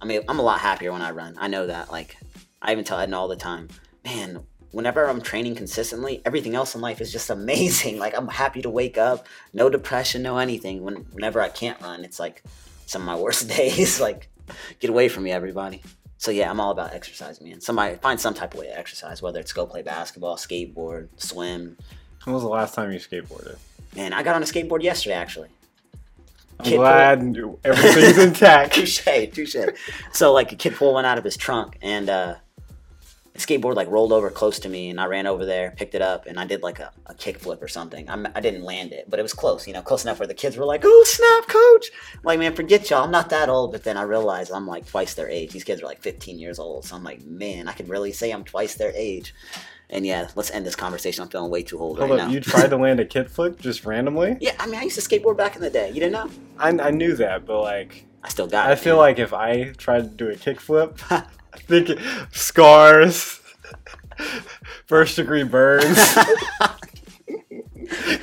I 0.01 0.05
mean, 0.05 0.21
I'm 0.27 0.39
a 0.39 0.43
lot 0.43 0.59
happier 0.59 0.91
when 0.91 1.01
I 1.01 1.11
run. 1.11 1.35
I 1.37 1.47
know 1.47 1.67
that. 1.67 1.91
Like, 1.91 2.17
I 2.61 2.71
even 2.71 2.83
tell 2.83 2.99
Edna 2.99 3.17
all 3.19 3.27
the 3.27 3.35
time, 3.35 3.67
man. 4.03 4.43
Whenever 4.71 5.07
I'm 5.07 5.21
training 5.21 5.55
consistently, 5.55 6.21
everything 6.25 6.53
else 6.53 6.75
in 6.75 6.81
life 6.81 7.01
is 7.01 7.11
just 7.11 7.29
amazing. 7.29 7.97
Like, 7.99 8.15
I'm 8.15 8.27
happy 8.27 8.61
to 8.61 8.69
wake 8.69 8.97
up, 8.97 9.25
no 9.53 9.69
depression, 9.69 10.21
no 10.21 10.37
anything. 10.37 10.83
When 10.83 10.95
whenever 11.13 11.41
I 11.41 11.49
can't 11.49 11.81
run, 11.81 12.03
it's 12.03 12.19
like 12.19 12.43
some 12.87 13.03
of 13.03 13.05
my 13.05 13.15
worst 13.15 13.47
days. 13.55 13.99
like, 14.01 14.29
get 14.79 14.89
away 14.89 15.07
from 15.09 15.23
me, 15.23 15.31
everybody. 15.31 15.83
So 16.17 16.31
yeah, 16.31 16.49
I'm 16.49 16.59
all 16.59 16.71
about 16.71 16.93
exercise, 16.93 17.39
man. 17.41 17.61
Somebody 17.61 17.95
find 17.97 18.19
some 18.19 18.33
type 18.33 18.55
of 18.55 18.59
way 18.59 18.67
to 18.67 18.77
exercise, 18.77 19.21
whether 19.21 19.39
it's 19.39 19.53
go 19.53 19.67
play 19.67 19.83
basketball, 19.83 20.35
skateboard, 20.35 21.09
swim. 21.17 21.77
When 22.23 22.33
was 22.33 22.41
the 22.41 22.49
last 22.49 22.73
time 22.73 22.91
you 22.91 22.97
skateboarded? 22.99 23.57
Man, 23.95 24.13
I 24.13 24.23
got 24.23 24.35
on 24.35 24.41
a 24.41 24.45
skateboard 24.45 24.81
yesterday, 24.81 25.15
actually. 25.15 25.49
I'm 26.59 26.65
Kid 26.65 26.77
glad 26.77 27.37
everything's 27.63 28.17
intact. 28.27 28.73
touche, 28.73 29.03
touche. 29.31 29.55
So 30.11 30.33
like 30.33 30.51
a 30.51 30.55
kid 30.55 30.73
pulled 30.75 30.95
one 30.95 31.05
out 31.05 31.19
of 31.19 31.23
his 31.23 31.37
trunk, 31.37 31.77
and 31.83 32.09
uh, 32.09 32.35
skateboard 33.37 33.75
like 33.75 33.89
rolled 33.89 34.11
over 34.11 34.29
close 34.29 34.59
to 34.59 34.69
me, 34.69 34.89
and 34.89 34.99
I 34.99 35.05
ran 35.05 35.27
over 35.27 35.45
there, 35.45 35.71
picked 35.75 35.95
it 35.95 36.01
up, 36.01 36.25
and 36.25 36.39
I 36.39 36.45
did 36.45 36.61
like 36.63 36.79
a, 36.79 36.91
a 37.05 37.13
kick 37.13 37.39
flip 37.39 37.61
or 37.61 37.67
something. 37.67 38.09
I'm, 38.09 38.27
I 38.35 38.41
didn't 38.41 38.63
land 38.63 38.91
it, 38.91 39.09
but 39.09 39.19
it 39.19 39.23
was 39.23 39.33
close, 39.33 39.67
you 39.67 39.73
know, 39.73 39.81
close 39.81 40.03
enough 40.03 40.19
where 40.19 40.27
the 40.27 40.33
kids 40.33 40.57
were 40.57 40.65
like, 40.65 40.81
"Oh 40.83 41.03
snap, 41.07 41.47
coach!" 41.47 41.91
I'm 42.15 42.21
like, 42.23 42.39
man, 42.39 42.55
forget 42.55 42.89
y'all. 42.89 43.03
I'm 43.03 43.11
not 43.11 43.29
that 43.29 43.49
old, 43.49 43.71
but 43.71 43.83
then 43.83 43.97
I 43.97 44.03
realized 44.03 44.51
I'm 44.51 44.67
like 44.67 44.85
twice 44.87 45.13
their 45.13 45.29
age. 45.29 45.51
These 45.51 45.63
kids 45.63 45.81
are 45.81 45.85
like 45.85 46.01
15 46.01 46.39
years 46.39 46.59
old, 46.59 46.85
so 46.85 46.95
I'm 46.95 47.03
like, 47.03 47.23
man, 47.25 47.67
I 47.67 47.73
can 47.73 47.87
really 47.87 48.11
say 48.11 48.31
I'm 48.31 48.43
twice 48.43 48.75
their 48.75 48.91
age. 48.95 49.33
And 49.89 50.05
yeah, 50.05 50.27
let's 50.35 50.51
end 50.51 50.65
this 50.65 50.75
conversation. 50.75 51.23
I'm 51.23 51.29
feeling 51.29 51.49
way 51.49 51.63
too 51.63 51.79
old 51.79 51.97
Hold 51.97 52.09
right 52.11 52.19
up, 52.19 52.27
now. 52.27 52.33
you 52.33 52.41
tried 52.41 52.69
to 52.71 52.77
land 52.85 52.99
a 52.99 53.05
kickflip 53.05 53.59
just 53.59 53.85
randomly? 53.85 54.35
yeah, 54.41 54.53
I 54.59 54.65
mean, 54.65 54.75
I 54.75 54.83
used 54.83 54.99
to 54.99 55.07
skateboard 55.07 55.37
back 55.37 55.55
in 55.55 55.61
the 55.61 55.69
day. 55.69 55.87
You 55.89 56.01
didn't 56.01 56.11
know? 56.11 56.29
I, 56.57 56.69
I 56.69 56.91
knew 56.91 57.15
that, 57.15 57.45
but 57.45 57.61
like, 57.61 58.06
I 58.23 58.29
still 58.29 58.47
got 58.47 58.67
I 58.67 58.73
it. 58.73 58.79
feel 58.79 58.95
man. 58.95 58.99
like 59.01 59.19
if 59.19 59.33
I 59.33 59.71
tried 59.77 60.03
to 60.03 60.09
do 60.09 60.29
a 60.29 60.35
kickflip, 60.35 60.99
I 61.11 61.57
think 61.59 61.89
it- 61.89 61.99
scars, 62.31 63.39
first 64.87 65.15
degree 65.15 65.43
burns. 65.43 65.97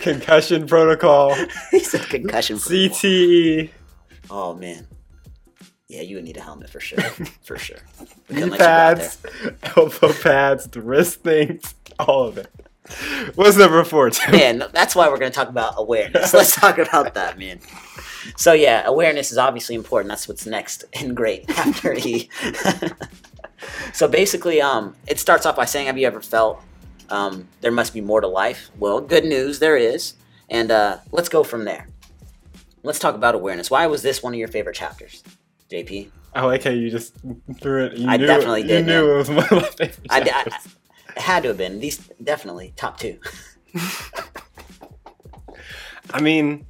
concussion 0.02 0.66
protocol, 0.66 1.34
he 1.70 1.80
said 1.80 2.02
concussion. 2.08 2.58
protocol. 2.58 2.88
CTE, 2.98 3.70
Oh 4.30 4.54
man. 4.54 4.86
Yeah, 5.86 6.00
you 6.00 6.16
would 6.16 6.24
need 6.24 6.36
a 6.38 6.40
helmet 6.40 6.70
for 6.70 6.80
sure. 6.80 6.98
For 7.42 7.56
sure. 7.58 7.76
Knee 8.30 8.40
couldn't 8.40 8.50
let 8.50 8.52
you 8.52 8.58
go 8.58 8.64
out 8.64 8.96
pads, 8.96 9.22
elbow 9.76 10.12
pads, 10.14 10.66
the 10.68 10.80
wrist 10.80 11.20
things, 11.22 11.74
all 11.98 12.24
of 12.26 12.38
it. 12.38 12.48
What's 13.34 13.56
number 13.56 13.82
four, 13.84 14.10
Tim? 14.10 14.32
Man, 14.32 14.64
that's 14.72 14.94
why 14.94 15.08
we're 15.08 15.18
going 15.18 15.32
to 15.32 15.34
talk 15.34 15.48
about 15.48 15.74
awareness. 15.76 16.34
Let's 16.34 16.54
talk 16.60 16.78
about 16.78 17.14
that, 17.14 17.38
man. 17.38 17.60
So 18.36 18.52
yeah, 18.52 18.82
awareness 18.84 19.32
is 19.32 19.38
obviously 19.38 19.74
important. 19.74 20.10
That's 20.10 20.28
what's 20.28 20.46
next 20.46 20.84
and 20.92 21.16
great 21.16 21.48
after 21.58 21.94
E. 21.94 22.28
so 23.92 24.06
basically, 24.06 24.60
um, 24.60 24.94
it 25.06 25.18
starts 25.18 25.46
off 25.46 25.56
by 25.56 25.64
saying, 25.64 25.86
"Have 25.86 25.96
you 25.96 26.06
ever 26.06 26.20
felt 26.20 26.62
um, 27.08 27.48
there 27.60 27.72
must 27.72 27.94
be 27.94 28.00
more 28.00 28.20
to 28.20 28.28
life?" 28.28 28.70
Well, 28.78 29.00
good 29.00 29.24
news, 29.24 29.58
there 29.58 29.76
is, 29.76 30.14
and 30.50 30.70
uh, 30.70 30.98
let's 31.10 31.28
go 31.28 31.42
from 31.42 31.64
there. 31.64 31.88
Let's 32.82 32.98
talk 32.98 33.14
about 33.14 33.34
awareness. 33.34 33.70
Why 33.70 33.86
was 33.86 34.02
this 34.02 34.22
one 34.22 34.34
of 34.34 34.38
your 34.38 34.48
favorite 34.48 34.76
chapters, 34.76 35.22
JP? 35.70 36.10
I 36.34 36.44
like 36.44 36.64
how 36.64 36.70
you 36.70 36.90
just 36.90 37.14
threw 37.60 37.86
it. 37.86 37.96
You 37.96 38.08
I 38.08 38.16
knew, 38.16 38.26
definitely 38.26 38.62
you 38.62 38.82
knew 38.82 39.06
yeah. 39.06 39.14
it 39.14 39.16
was 39.16 39.28
one 39.28 39.44
of 39.44 39.50
my 39.50 39.62
favorite 39.62 40.06
I, 40.10 40.20
I, 40.20 40.24
chapters. 40.24 40.66
it 40.66 40.72
had 41.16 41.42
to 41.42 41.48
have 41.48 41.58
been 41.58 41.80
these 41.80 41.98
definitely 42.22 42.72
top 42.76 42.98
two. 42.98 43.18
I 46.12 46.20
mean, 46.20 46.66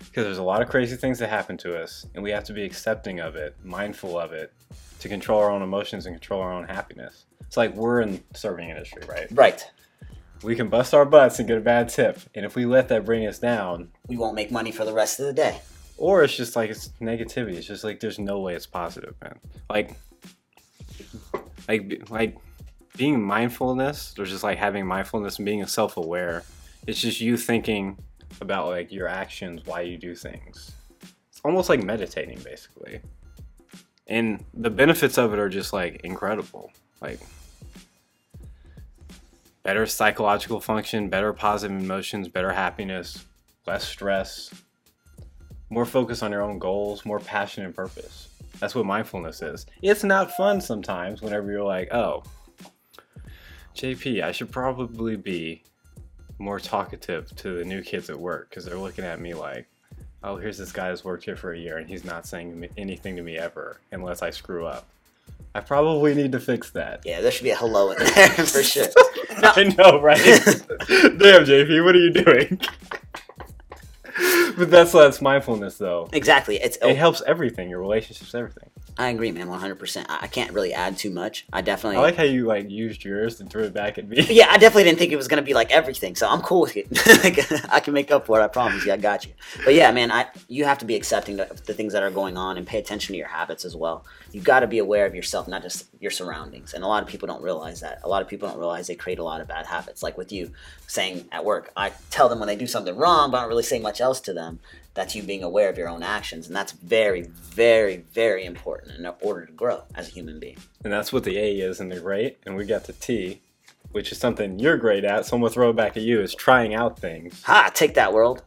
because 0.00 0.24
there's 0.24 0.38
a 0.38 0.42
lot 0.42 0.62
of 0.62 0.68
crazy 0.68 0.96
things 0.96 1.18
that 1.20 1.28
happen 1.28 1.56
to 1.58 1.80
us, 1.80 2.06
and 2.14 2.22
we 2.22 2.30
have 2.30 2.44
to 2.44 2.52
be 2.52 2.64
accepting 2.64 3.20
of 3.20 3.36
it, 3.36 3.56
mindful 3.64 4.18
of 4.18 4.32
it, 4.32 4.52
to 5.00 5.08
control 5.08 5.40
our 5.40 5.50
own 5.50 5.62
emotions 5.62 6.06
and 6.06 6.14
control 6.14 6.40
our 6.40 6.52
own 6.52 6.66
happiness. 6.66 7.26
It's 7.42 7.56
like 7.56 7.74
we're 7.74 8.00
in 8.00 8.22
the 8.32 8.38
serving 8.38 8.68
industry, 8.70 9.02
right? 9.08 9.26
Right. 9.30 9.64
We 10.42 10.54
can 10.56 10.68
bust 10.68 10.92
our 10.94 11.04
butts 11.06 11.38
and 11.38 11.48
get 11.48 11.56
a 11.58 11.62
bad 11.62 11.88
tip, 11.88 12.18
and 12.34 12.44
if 12.44 12.54
we 12.56 12.66
let 12.66 12.88
that 12.88 13.04
bring 13.04 13.26
us 13.26 13.38
down, 13.38 13.88
We 14.08 14.16
won't 14.16 14.34
make 14.34 14.50
money 14.50 14.72
for 14.72 14.84
the 14.84 14.92
rest 14.92 15.18
of 15.20 15.26
the 15.26 15.32
day. 15.32 15.60
or 15.96 16.22
it's 16.24 16.36
just 16.36 16.56
like 16.56 16.68
it's 16.70 16.88
negativity. 17.00 17.54
It's 17.54 17.66
just 17.66 17.84
like 17.84 18.00
there's 18.00 18.18
no 18.18 18.40
way 18.40 18.54
it's 18.54 18.66
positive, 18.66 19.14
man. 19.22 19.38
Like, 19.70 19.96
like, 21.68 22.10
like 22.10 22.36
being 22.96 23.22
mindfulness, 23.22 24.14
or 24.18 24.24
just 24.24 24.42
like 24.42 24.58
having 24.58 24.86
mindfulness 24.86 25.38
and 25.38 25.46
being 25.46 25.66
self-aware. 25.66 26.44
It's 26.86 27.00
just 27.00 27.20
you 27.20 27.36
thinking 27.36 27.98
about 28.40 28.68
like 28.68 28.92
your 28.92 29.08
actions, 29.08 29.62
why 29.64 29.82
you 29.82 29.96
do 29.98 30.14
things. 30.14 30.72
It's 31.30 31.40
almost 31.44 31.68
like 31.68 31.82
meditating, 31.82 32.40
basically. 32.40 33.00
And 34.06 34.44
the 34.54 34.70
benefits 34.70 35.18
of 35.18 35.32
it 35.32 35.38
are 35.38 35.48
just 35.48 35.72
like 35.72 36.02
incredible. 36.04 36.70
Like 37.00 37.20
better 39.62 39.84
psychological 39.86 40.60
function, 40.60 41.08
better 41.08 41.32
positive 41.32 41.76
emotions, 41.76 42.28
better 42.28 42.52
happiness, 42.52 43.24
less 43.66 43.84
stress, 43.84 44.54
more 45.70 45.84
focus 45.84 46.22
on 46.22 46.30
your 46.30 46.42
own 46.42 46.58
goals, 46.58 47.04
more 47.04 47.18
passion 47.18 47.64
and 47.64 47.74
purpose. 47.74 48.28
That's 48.60 48.74
what 48.74 48.86
mindfulness 48.86 49.42
is. 49.42 49.66
It's 49.82 50.04
not 50.04 50.36
fun 50.36 50.60
sometimes 50.60 51.20
whenever 51.20 51.50
you're 51.50 51.64
like, 51.64 51.92
oh, 51.92 52.22
JP, 53.76 54.22
I 54.22 54.32
should 54.32 54.50
probably 54.50 55.16
be 55.16 55.62
more 56.38 56.58
talkative 56.58 57.34
to 57.36 57.58
the 57.58 57.64
new 57.64 57.82
kids 57.82 58.10
at 58.10 58.18
work 58.18 58.48
because 58.50 58.64
they're 58.64 58.78
looking 58.78 59.04
at 59.04 59.20
me 59.20 59.34
like, 59.34 59.66
oh, 60.22 60.36
here's 60.36 60.58
this 60.58 60.72
guy 60.72 60.90
who's 60.90 61.04
worked 61.04 61.24
here 61.24 61.36
for 61.36 61.52
a 61.52 61.58
year 61.58 61.78
and 61.78 61.88
he's 61.88 62.04
not 62.04 62.26
saying 62.26 62.68
anything 62.76 63.16
to 63.16 63.22
me 63.22 63.38
ever 63.38 63.78
unless 63.92 64.22
I 64.22 64.30
screw 64.30 64.66
up. 64.66 64.86
I 65.54 65.60
probably 65.60 66.14
need 66.14 66.32
to 66.32 66.40
fix 66.40 66.70
that. 66.72 67.00
Yeah, 67.04 67.20
there 67.20 67.30
should 67.30 67.44
be 67.44 67.50
a 67.50 67.56
hello 67.56 67.90
in 67.90 67.98
there 68.14 68.28
for 68.28 68.62
sure. 68.62 68.86
No. 69.40 69.52
I 69.56 69.64
know, 69.64 70.00
right? 70.02 70.18
Damn, 70.24 71.44
JP, 71.44 71.84
what 71.84 71.94
are 71.94 71.98
you 71.98 72.12
doing? 72.12 72.60
but 74.56 74.70
that's 74.70 74.92
that's 74.92 75.20
mindfulness, 75.22 75.78
though. 75.78 76.08
Exactly. 76.12 76.56
It's. 76.56 76.76
It 76.82 76.96
helps 76.96 77.22
everything, 77.26 77.70
your 77.70 77.80
relationships, 77.80 78.34
everything. 78.34 78.68
I 78.98 79.08
agree, 79.08 79.30
man. 79.30 79.48
One 79.48 79.60
hundred 79.60 79.78
percent. 79.78 80.06
I 80.10 80.20
I 80.22 80.26
can't 80.26 80.52
really 80.52 80.72
add 80.72 80.96
too 80.96 81.10
much. 81.10 81.46
I 81.52 81.60
definitely. 81.60 81.98
I 81.98 82.00
like 82.00 82.16
how 82.16 82.22
you 82.22 82.46
like 82.46 82.70
used 82.70 83.04
yours 83.04 83.40
and 83.40 83.50
threw 83.50 83.64
it 83.64 83.74
back 83.74 83.98
at 83.98 84.08
me. 84.08 84.24
yeah, 84.28 84.46
I 84.50 84.58
definitely 84.58 84.84
didn't 84.84 84.98
think 84.98 85.12
it 85.12 85.16
was 85.16 85.28
gonna 85.28 85.42
be 85.42 85.54
like 85.54 85.70
everything, 85.70 86.16
so 86.16 86.28
I'm 86.28 86.40
cool 86.40 86.62
with 86.62 86.76
it. 86.76 86.86
I 87.70 87.80
can 87.80 87.92
make 87.92 88.10
up 88.10 88.26
for 88.26 88.40
it. 88.40 88.44
I 88.44 88.48
promise 88.48 88.84
you. 88.86 88.92
I 88.92 88.96
got 88.96 89.26
you. 89.26 89.32
But 89.64 89.74
yeah, 89.74 89.90
man, 89.92 90.10
I 90.10 90.26
you 90.48 90.64
have 90.64 90.78
to 90.78 90.84
be 90.84 90.96
accepting 90.96 91.38
of 91.40 91.64
the 91.66 91.74
things 91.74 91.92
that 91.92 92.02
are 92.02 92.10
going 92.10 92.36
on 92.36 92.56
and 92.56 92.66
pay 92.66 92.78
attention 92.78 93.12
to 93.12 93.18
your 93.18 93.28
habits 93.28 93.64
as 93.64 93.76
well. 93.76 94.04
You've 94.32 94.44
got 94.44 94.60
to 94.60 94.66
be 94.66 94.78
aware 94.78 95.06
of 95.06 95.14
yourself, 95.14 95.46
not 95.46 95.62
just 95.62 95.86
your 96.00 96.10
surroundings. 96.10 96.74
And 96.74 96.82
a 96.82 96.86
lot 96.86 97.02
of 97.02 97.08
people 97.08 97.26
don't 97.26 97.42
realize 97.42 97.80
that. 97.80 98.00
A 98.02 98.08
lot 98.08 98.22
of 98.22 98.28
people 98.28 98.48
don't 98.48 98.58
realize 98.58 98.86
they 98.86 98.94
create 98.94 99.18
a 99.18 99.24
lot 99.24 99.40
of 99.40 99.48
bad 99.48 99.66
habits. 99.66 100.02
Like 100.02 100.16
with 100.18 100.32
you 100.32 100.52
saying 100.86 101.26
at 101.32 101.44
work, 101.44 101.70
I 101.76 101.92
tell 102.10 102.28
them 102.28 102.38
when 102.38 102.48
they 102.48 102.56
do 102.56 102.66
something 102.66 102.96
wrong, 102.96 103.30
but 103.30 103.38
I 103.38 103.40
don't 103.40 103.48
really 103.48 103.62
say 103.62 103.78
much 103.78 104.00
else 104.00 104.20
to 104.22 104.32
them. 104.32 104.60
That's 104.96 105.14
you 105.14 105.22
being 105.22 105.42
aware 105.42 105.68
of 105.68 105.76
your 105.76 105.90
own 105.90 106.02
actions, 106.02 106.46
and 106.46 106.56
that's 106.56 106.72
very, 106.72 107.24
very, 107.30 107.98
very 108.14 108.46
important 108.46 108.98
in 108.98 109.06
order 109.20 109.44
to 109.44 109.52
grow 109.52 109.82
as 109.94 110.08
a 110.08 110.10
human 110.10 110.40
being. 110.40 110.56
And 110.82 110.92
that's 110.92 111.12
what 111.12 111.22
the 111.22 111.36
A 111.36 111.58
is 111.60 111.80
in 111.80 111.90
the 111.90 112.00
great, 112.00 112.38
and 112.46 112.56
we 112.56 112.64
got 112.64 112.84
the 112.84 112.94
T, 112.94 113.42
which 113.92 114.10
is 114.10 114.16
something 114.16 114.58
you're 114.58 114.78
great 114.78 115.04
at. 115.04 115.26
So 115.26 115.36
I'm 115.36 115.42
gonna 115.42 115.52
throw 115.52 115.68
it 115.68 115.76
back 115.76 115.98
at 115.98 116.02
you. 116.02 116.22
Is 116.22 116.34
trying 116.34 116.74
out 116.74 116.98
things. 116.98 117.42
Ha! 117.42 117.70
Take 117.74 117.92
that, 117.94 118.14
world. 118.14 118.42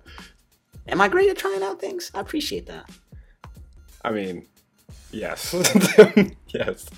Am 0.87 0.99
I 0.99 1.07
great 1.07 1.29
at 1.29 1.37
trying 1.37 1.61
out 1.61 1.79
things? 1.79 2.09
I 2.15 2.19
appreciate 2.19 2.65
that. 2.65 2.89
I 4.03 4.09
mean, 4.09 4.47
yes, 5.11 5.53
yes. 6.47 6.89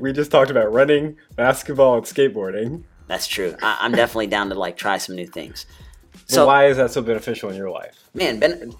We 0.00 0.14
just 0.14 0.30
talked 0.30 0.50
about 0.50 0.72
running, 0.72 1.18
basketball, 1.34 1.98
and 1.98 2.06
skateboarding. 2.06 2.84
That's 3.08 3.26
true. 3.26 3.56
I, 3.60 3.76
I'm 3.80 3.92
definitely 3.92 4.28
down 4.28 4.48
to 4.48 4.54
like 4.54 4.78
try 4.78 4.96
some 4.96 5.16
new 5.16 5.26
things. 5.26 5.66
But 6.26 6.30
So, 6.30 6.46
why 6.46 6.66
is 6.66 6.76
that 6.76 6.90
so 6.90 7.02
beneficial 7.02 7.50
in 7.50 7.56
your 7.56 7.70
life? 7.70 8.08
man, 8.14 8.38
ben, 8.38 8.74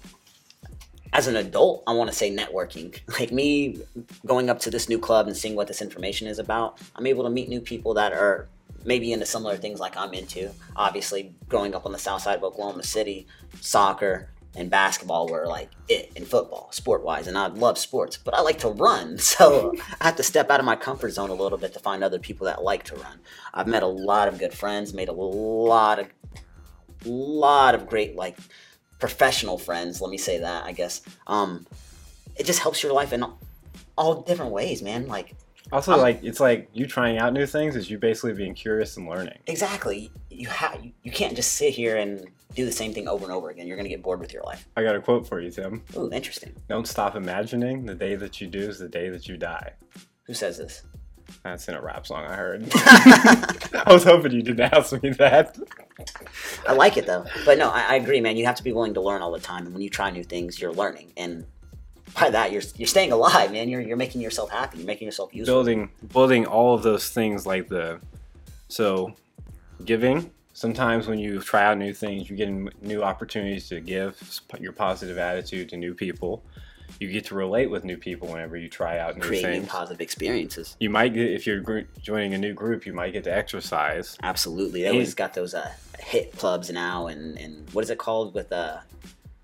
as 1.13 1.27
an 1.27 1.35
adult, 1.35 1.83
I 1.87 1.93
want 1.93 2.09
to 2.09 2.15
say 2.15 2.33
networking. 2.35 2.99
Like 3.19 3.31
me 3.31 3.79
going 4.25 4.49
up 4.49 4.59
to 4.61 4.69
this 4.69 4.87
new 4.89 4.99
club 4.99 5.27
and 5.27 5.35
seeing 5.35 5.55
what 5.55 5.67
this 5.67 5.81
information 5.81 6.27
is 6.27 6.39
about, 6.39 6.79
I'm 6.95 7.07
able 7.07 7.23
to 7.23 7.29
meet 7.29 7.49
new 7.49 7.61
people 7.61 7.93
that 7.95 8.13
are 8.13 8.47
maybe 8.85 9.11
into 9.11 9.25
similar 9.25 9.57
things 9.57 9.79
like 9.79 9.97
I'm 9.97 10.13
into. 10.13 10.51
Obviously, 10.75 11.33
growing 11.49 11.73
up 11.73 11.85
on 11.85 11.91
the 11.91 11.99
south 11.99 12.21
side 12.21 12.37
of 12.37 12.43
Oklahoma 12.43 12.83
City, 12.83 13.27
soccer 13.61 14.29
and 14.55 14.69
basketball 14.71 15.27
were 15.27 15.45
like 15.45 15.69
it 15.87 16.11
in 16.15 16.25
football, 16.25 16.69
sport 16.71 17.03
wise, 17.03 17.27
and 17.27 17.37
I 17.37 17.47
love 17.47 17.77
sports, 17.77 18.17
but 18.17 18.33
I 18.33 18.41
like 18.41 18.59
to 18.59 18.69
run. 18.69 19.17
So 19.37 19.73
I 20.01 20.05
have 20.05 20.15
to 20.17 20.23
step 20.23 20.49
out 20.49 20.59
of 20.59 20.65
my 20.65 20.75
comfort 20.75 21.11
zone 21.11 21.29
a 21.29 21.33
little 21.33 21.57
bit 21.57 21.73
to 21.73 21.79
find 21.79 22.03
other 22.03 22.17
people 22.19 22.45
that 22.45 22.63
like 22.63 22.83
to 22.85 22.95
run. 22.95 23.19
I've 23.53 23.67
met 23.67 23.83
a 23.83 23.87
lot 23.87 24.27
of 24.27 24.39
good 24.39 24.53
friends, 24.53 24.93
made 24.93 25.09
a 25.09 25.13
lot 25.13 25.99
of 25.99 26.07
lot 27.05 27.75
of 27.75 27.87
great 27.87 28.15
like 28.15 28.37
professional 28.99 29.57
friends 29.57 30.01
let 30.01 30.09
me 30.09 30.17
say 30.17 30.39
that 30.39 30.63
i 30.65 30.71
guess 30.71 31.01
um 31.27 31.65
it 32.35 32.45
just 32.45 32.59
helps 32.59 32.81
your 32.83 32.93
life 32.93 33.13
in 33.13 33.23
all 33.97 34.21
different 34.21 34.51
ways 34.51 34.81
man 34.81 35.07
like 35.07 35.35
Also, 35.71 35.91
I'm- 35.91 36.01
like 36.01 36.23
it's 36.23 36.39
like 36.39 36.69
you 36.73 36.87
trying 36.87 37.17
out 37.17 37.33
new 37.33 37.45
things 37.45 37.75
is 37.75 37.89
you 37.89 37.97
basically 37.99 38.33
being 38.33 38.53
curious 38.55 38.97
and 38.97 39.07
learning. 39.07 39.37
exactly 39.47 40.09
you 40.29 40.47
have 40.47 40.83
you, 40.83 40.91
you 41.03 41.11
can't 41.11 41.35
just 41.35 41.53
sit 41.53 41.73
here 41.73 41.97
and 41.97 42.25
do 42.55 42.65
the 42.65 42.71
same 42.71 42.93
thing 42.93 43.07
over 43.07 43.23
and 43.25 43.33
over 43.33 43.49
again 43.49 43.67
you're 43.67 43.77
gonna 43.77 43.89
get 43.89 44.01
bored 44.01 44.19
with 44.19 44.33
your 44.33 44.43
life 44.43 44.67
I 44.75 44.83
got 44.83 44.95
a 44.95 45.01
quote 45.01 45.27
for 45.27 45.39
you, 45.41 45.51
Tim. 45.51 45.83
ooh 45.95 46.09
interesting 46.11 46.55
Don't 46.69 46.87
stop 46.87 47.15
imagining. 47.15 47.85
The 47.85 47.93
day 47.95 48.15
that 48.15 48.39
you 48.41 48.47
do 48.47 48.59
is 48.59 48.79
the 48.79 48.87
day 48.89 49.09
that 49.09 49.27
you 49.27 49.37
die. 49.37 49.73
who 50.23 50.33
says 50.33 50.57
this 50.57 50.83
That's 51.43 51.67
in 51.67 51.75
a 51.75 51.81
rap 51.81 52.05
song 52.07 52.25
I 52.25 52.35
heard. 52.35 52.67
I 52.73 53.83
was 53.87 54.03
hoping 54.03 54.31
you 54.33 54.41
didn't 54.41 54.73
ask 54.73 55.01
me 55.01 55.09
that. 55.11 55.57
i 56.67 56.73
like 56.73 56.95
it 56.95 57.07
though 57.07 57.25
but 57.43 57.57
no 57.57 57.69
I, 57.69 57.81
I 57.81 57.95
agree 57.95 58.21
man 58.21 58.37
you 58.37 58.45
have 58.45 58.55
to 58.55 58.63
be 58.63 58.71
willing 58.71 58.93
to 58.93 59.01
learn 59.01 59.21
all 59.23 59.31
the 59.31 59.39
time 59.39 59.65
and 59.65 59.73
when 59.73 59.81
you 59.81 59.89
try 59.89 60.11
new 60.11 60.23
things 60.23 60.61
you're 60.61 60.71
learning 60.71 61.11
and 61.17 61.43
by 62.19 62.29
that 62.29 62.51
you're 62.51 62.61
you're 62.75 62.87
staying 62.87 63.11
alive 63.11 63.51
man 63.51 63.67
you're, 63.67 63.81
you're 63.81 63.97
making 63.97 64.21
yourself 64.21 64.51
happy 64.51 64.77
you're 64.77 64.85
making 64.85 65.07
yourself 65.07 65.33
useful 65.33 65.55
Building, 65.55 65.89
building 66.13 66.45
all 66.45 66.75
of 66.75 66.83
those 66.83 67.09
things 67.09 67.47
like 67.47 67.67
the, 67.67 67.99
so, 68.69 69.13
giving. 69.85 70.29
Sometimes 70.53 71.07
when 71.07 71.19
you 71.19 71.39
try 71.39 71.63
out 71.65 71.77
new 71.77 71.93
things, 71.93 72.29
you 72.29 72.35
get 72.35 72.47
n- 72.47 72.69
new 72.81 73.03
opportunities 73.03 73.69
to 73.69 73.79
give 73.79 74.19
your 74.59 74.73
positive 74.73 75.17
attitude 75.17 75.69
to 75.69 75.77
new 75.77 75.93
people. 75.93 76.43
You 76.99 77.11
get 77.11 77.25
to 77.25 77.35
relate 77.35 77.69
with 77.69 77.83
new 77.83 77.97
people 77.97 78.27
whenever 78.27 78.57
you 78.57 78.69
try 78.69 78.97
out 78.99 79.15
new 79.15 79.21
create 79.21 79.43
new 79.45 79.51
things. 79.59 79.67
positive 79.69 80.01
experiences 80.01 80.75
You 80.79 80.89
might 80.89 81.13
get 81.13 81.31
if 81.31 81.45
you're 81.45 81.59
gr- 81.59 81.81
joining 82.01 82.33
a 82.33 82.37
new 82.37 82.53
group, 82.53 82.85
you 82.85 82.93
might 82.93 83.13
get 83.13 83.23
to 83.25 83.33
exercise. 83.35 84.17
Absolutely. 84.23 84.81
They 84.81 84.89
always 84.89 85.13
got 85.13 85.33
those 85.33 85.53
uh, 85.53 85.71
hit 85.99 86.35
clubs 86.37 86.69
now, 86.71 87.07
and, 87.07 87.37
and 87.37 87.69
what 87.71 87.83
is 87.83 87.89
it 87.89 87.97
called 87.97 88.33
with 88.33 88.51
uh, 88.51 88.77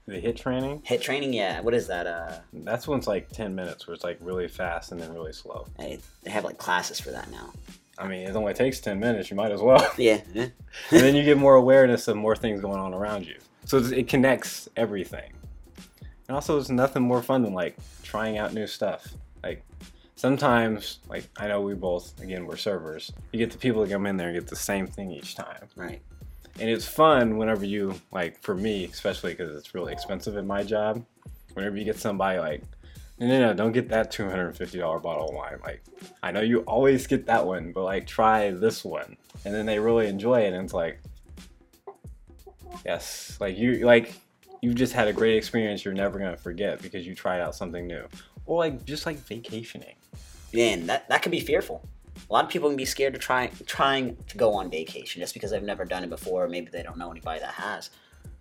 The 0.08 0.20
hit 0.20 0.38
training, 0.38 0.82
hit 0.86 1.02
training? 1.02 1.34
Yeah, 1.34 1.62
what 1.62 1.74
is 1.74 1.88
that? 1.88 2.08
Uh, 2.08 2.40
that's 2.54 2.88
when 2.88 2.98
it's 3.00 3.08
like 3.08 3.30
ten 3.30 3.54
minutes, 3.56 3.88
where 3.88 3.94
it's 3.94 4.04
like 4.04 4.18
really 4.20 4.48
fast 4.48 4.92
and 4.92 5.00
then 5.02 5.14
really 5.14 5.34
slow. 5.34 5.68
they, 5.78 6.00
have 6.26 6.44
like 6.44 6.58
classes 6.58 7.00
for 7.00 7.12
that 7.12 7.30
now. 7.32 7.52
I 7.98 8.08
mean, 8.08 8.28
it 8.28 8.36
only 8.36 8.54
takes 8.54 8.80
ten 8.80 9.00
minutes. 9.00 9.30
You 9.30 9.38
might 9.38 9.52
as 9.52 9.62
well. 9.62 9.88
Yeah, 9.98 10.22
yeah. 10.34 10.48
and 10.92 11.00
then 11.02 11.16
you 11.16 11.24
get 11.24 11.38
more 11.38 11.56
awareness 11.56 12.08
of 12.08 12.18
more 12.18 12.36
things 12.36 12.60
going 12.62 12.80
on 12.80 12.94
around 12.94 13.26
you. 13.28 13.38
So 13.66 13.78
it 13.78 14.08
connects 14.08 14.68
everything. 14.76 15.34
And 16.28 16.36
also, 16.36 16.56
there's 16.56 16.70
nothing 16.70 17.04
more 17.04 17.22
fun 17.22 17.42
than 17.44 17.54
like 17.54 17.76
trying 18.04 18.38
out 18.38 18.54
new 18.54 18.68
stuff. 18.68 19.08
Like 19.44 19.64
sometimes, 20.16 21.00
like 21.10 21.26
I 21.38 21.48
know 21.48 21.62
we 21.62 21.74
both, 21.74 22.20
again, 22.22 22.46
we're 22.46 22.56
servers. 22.58 23.12
You 23.32 23.40
get 23.40 23.52
the 23.52 23.58
people 23.58 23.82
that 23.82 23.92
come 23.92 24.06
in 24.06 24.16
there 24.18 24.30
and 24.30 24.38
get 24.38 24.48
the 24.48 24.56
same 24.56 24.88
thing 24.88 25.12
each 25.12 25.36
time. 25.36 25.68
right. 25.76 26.02
and 26.60 26.70
it's 26.70 26.88
fun 26.88 27.38
whenever 27.38 27.66
you 27.66 28.00
like 28.12 28.40
for 28.42 28.54
me 28.56 28.86
especially 28.86 29.34
because 29.34 29.56
it's 29.56 29.74
really 29.74 29.92
expensive 29.92 30.38
at 30.38 30.46
my 30.46 30.62
job 30.64 31.04
whenever 31.56 31.76
you 31.78 31.84
get 31.84 31.98
somebody 31.98 32.38
like 32.38 32.62
no 33.20 33.26
no 33.28 33.40
no 33.40 33.54
don't 33.56 33.72
get 33.72 33.90
that 33.90 34.12
$250 34.14 35.02
bottle 35.02 35.30
of 35.30 35.34
wine 35.36 35.58
like 35.64 35.82
i 36.22 36.32
know 36.32 36.42
you 36.42 36.60
always 36.62 37.08
get 37.08 37.26
that 37.26 37.44
one 37.46 37.72
but 37.72 37.84
like 37.84 38.06
try 38.06 38.52
this 38.52 38.86
one 38.86 39.18
and 39.46 39.54
then 39.56 39.66
they 39.66 39.80
really 39.80 40.06
enjoy 40.08 40.42
it 40.42 40.54
and 40.54 40.64
it's 40.64 40.74
like 40.76 41.00
yes 42.86 43.36
like 43.40 43.58
you 43.58 43.86
like 43.86 44.14
you 44.64 44.74
just 44.74 44.94
had 44.94 45.08
a 45.08 45.14
great 45.14 45.36
experience 45.36 45.84
you're 45.84 45.94
never 45.94 46.18
to 46.18 46.38
forget 46.38 46.82
because 46.82 47.06
you 47.06 47.14
tried 47.14 47.42
out 47.42 47.54
something 47.54 47.86
new 47.86 48.06
or 48.46 48.58
like 48.60 48.86
just 48.86 49.06
like 49.06 49.18
vacationing 49.18 49.96
Man, 50.54 50.86
that, 50.86 51.10
that 51.10 51.24
can 51.24 51.32
be 51.32 51.40
fearful. 51.40 51.84
A 52.30 52.34
lot 52.34 52.46
of 52.46 52.52
people 52.52 52.70
can 52.70 52.78
be 52.78 52.86
scared 52.86 53.14
to 53.14 53.20
try 53.20 53.48
trying 53.66 54.16
to 54.28 54.38
go 54.38 54.54
on 54.54 54.70
vacation 54.70 55.20
just 55.20 55.34
because 55.34 55.50
they've 55.50 55.64
never 55.64 55.84
done 55.84 56.04
it 56.04 56.10
before, 56.10 56.46
or 56.46 56.48
maybe 56.48 56.70
they 56.72 56.84
don't 56.84 56.98
know 56.98 57.10
anybody 57.10 57.40
that 57.40 57.56
has. 57.56 57.90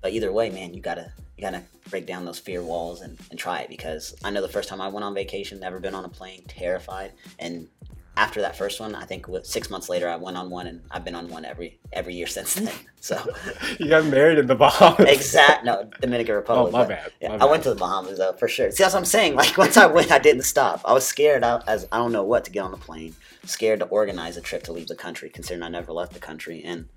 But 0.03 0.13
either 0.13 0.31
way, 0.31 0.51
man, 0.51 0.75
you 0.75 0.83
gotta 0.83 1.11
you 1.37 1.43
gotta 1.43 1.63
break 1.89 2.07
down 2.07 2.27
those 2.27 2.39
fear 2.39 2.63
walls 2.63 3.01
and, 3.01 3.19
and 3.31 3.39
try 3.39 3.61
it 3.61 3.71
because 3.71 4.15
I 4.23 4.31
know 4.31 4.43
the 4.43 4.49
first 4.49 4.69
time 4.69 4.81
I 4.81 4.89
went 4.89 5.05
on 5.05 5.15
vacation, 5.15 5.59
never 5.59 5.81
been 5.81 5.95
on 5.95 6.05
a 6.05 6.09
plane, 6.09 6.45
terrified, 6.47 7.13
and 7.39 7.67
after 8.17 8.43
that 8.43 8.57
first 8.57 8.79
one, 8.79 8.95
I 8.95 9.05
think 9.05 9.27
six 9.43 9.71
months 9.71 9.89
later, 9.89 10.09
I 10.09 10.17
went 10.17 10.37
on 10.37 10.51
one, 10.51 10.67
and 10.67 10.83
I've 10.91 11.05
been 11.05 11.15
on 11.15 11.29
one 11.29 11.45
every 11.45 11.79
every 11.93 12.15
year 12.15 12.27
since 12.39 12.55
then. 12.55 12.73
So 13.01 13.21
you 13.79 13.89
got 13.89 14.05
married 14.07 14.39
in 14.39 14.47
the 14.47 14.55
bahamas 14.55 15.09
exact 15.09 15.65
no 15.65 15.89
Dominican 16.01 16.35
Republic. 16.37 16.69
oh 16.75 16.77
my 16.79 16.83
but- 16.85 16.89
bad 16.89 17.13
yeah, 17.21 17.29
my 17.31 17.35
I 17.37 17.39
bad. 17.39 17.51
went 17.51 17.63
to 17.65 17.71
the 17.71 17.75
Bahamas 17.77 18.19
though 18.19 18.33
for 18.35 18.49
sure. 18.49 18.71
See, 18.71 18.83
that's 18.83 18.95
what 18.95 19.01
I'm 19.01 19.05
saying. 19.07 19.35
Like 19.35 19.57
once 19.57 19.77
I 19.77 19.87
went, 19.87 20.13
I 20.13 20.19
didn't 20.19 20.43
stop. 20.43 20.81
I 20.85 20.93
was 20.93 21.07
scared. 21.07 21.43
I, 21.43 21.63
as 21.67 21.87
I 21.91 21.97
don't 21.99 22.13
know 22.13 22.23
what 22.25 22.45
to 22.45 22.51
get 22.51 22.61
on 22.61 22.71
the 22.71 22.77
plane. 22.77 23.15
Scared 23.45 23.81
to 23.81 23.87
organize 23.87 24.37
a 24.37 24.41
trip 24.41 24.63
to 24.65 24.73
leave 24.73 24.87
the 24.87 24.95
country, 24.95 25.29
considering 25.29 25.65
I 25.65 25.69
never 25.69 25.93
left 25.93 26.13
the 26.13 26.21
country, 26.21 26.63
and 26.65 26.89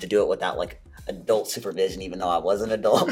to 0.00 0.06
do 0.06 0.22
it 0.22 0.28
without 0.28 0.56
like 0.56 0.80
adult 1.06 1.50
supervision, 1.50 2.00
even 2.00 2.18
though 2.18 2.28
I 2.28 2.38
was 2.38 2.62
an 2.62 2.70
adult, 2.72 3.10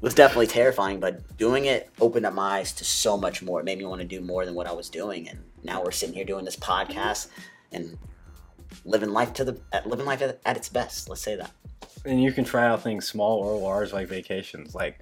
was 0.00 0.14
definitely 0.14 0.46
terrifying. 0.46 1.00
But 1.00 1.36
doing 1.36 1.64
it 1.66 1.90
opened 2.00 2.26
up 2.26 2.34
my 2.34 2.58
eyes 2.58 2.72
to 2.74 2.84
so 2.84 3.16
much 3.16 3.42
more. 3.42 3.60
It 3.60 3.64
made 3.64 3.78
me 3.78 3.84
want 3.84 4.00
to 4.00 4.06
do 4.06 4.20
more 4.20 4.44
than 4.44 4.54
what 4.54 4.66
I 4.66 4.72
was 4.72 4.88
doing, 4.88 5.28
and 5.28 5.38
now 5.64 5.82
we're 5.82 5.90
sitting 5.90 6.14
here 6.14 6.24
doing 6.24 6.44
this 6.44 6.56
podcast 6.56 7.28
and 7.72 7.98
living 8.84 9.10
life 9.10 9.32
to 9.34 9.44
the 9.44 9.60
living 9.86 10.06
life 10.06 10.22
at, 10.22 10.56
its 10.56 10.68
best. 10.68 11.08
Let's 11.08 11.22
say 11.22 11.36
that. 11.36 11.50
and 12.04 12.22
you 12.22 12.32
can 12.32 12.44
try 12.44 12.66
out 12.66 12.82
things 12.82 13.06
small 13.08 13.38
or 13.38 13.58
large 13.58 13.92
like 13.92 14.08
vacations 14.08 14.74
like 14.74 15.00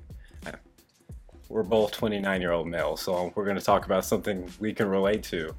we're 1.48 1.62
both 1.62 1.92
29 1.92 2.40
year 2.40 2.52
old 2.52 2.66
males 2.66 3.00
so 3.02 3.32
we're 3.34 3.44
going 3.44 3.56
to 3.56 3.62
talk 3.64 3.84
about 3.84 4.04
something 4.04 4.50
we 4.58 4.72
can 4.72 4.88
relate 4.88 5.22
to 5.22 5.54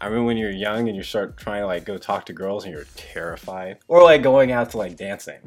i 0.00 0.06
remember 0.06 0.26
when 0.26 0.36
you're 0.36 0.50
young 0.50 0.88
and 0.88 0.96
you 0.96 1.02
start 1.02 1.36
trying 1.36 1.62
to 1.62 1.66
like 1.66 1.84
go 1.84 1.96
talk 1.98 2.24
to 2.26 2.32
girls 2.32 2.64
and 2.64 2.72
you're 2.72 2.86
terrified 2.96 3.78
or 3.88 4.02
like 4.02 4.22
going 4.22 4.52
out 4.52 4.70
to 4.70 4.76
like 4.76 4.96
dancing 4.96 5.38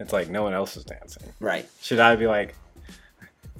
it's 0.00 0.12
like 0.12 0.28
no 0.28 0.42
one 0.42 0.52
else 0.54 0.76
is 0.76 0.84
dancing 0.84 1.22
Right. 1.40 1.68
should 1.80 2.00
i 2.00 2.16
be 2.16 2.26
like 2.26 2.54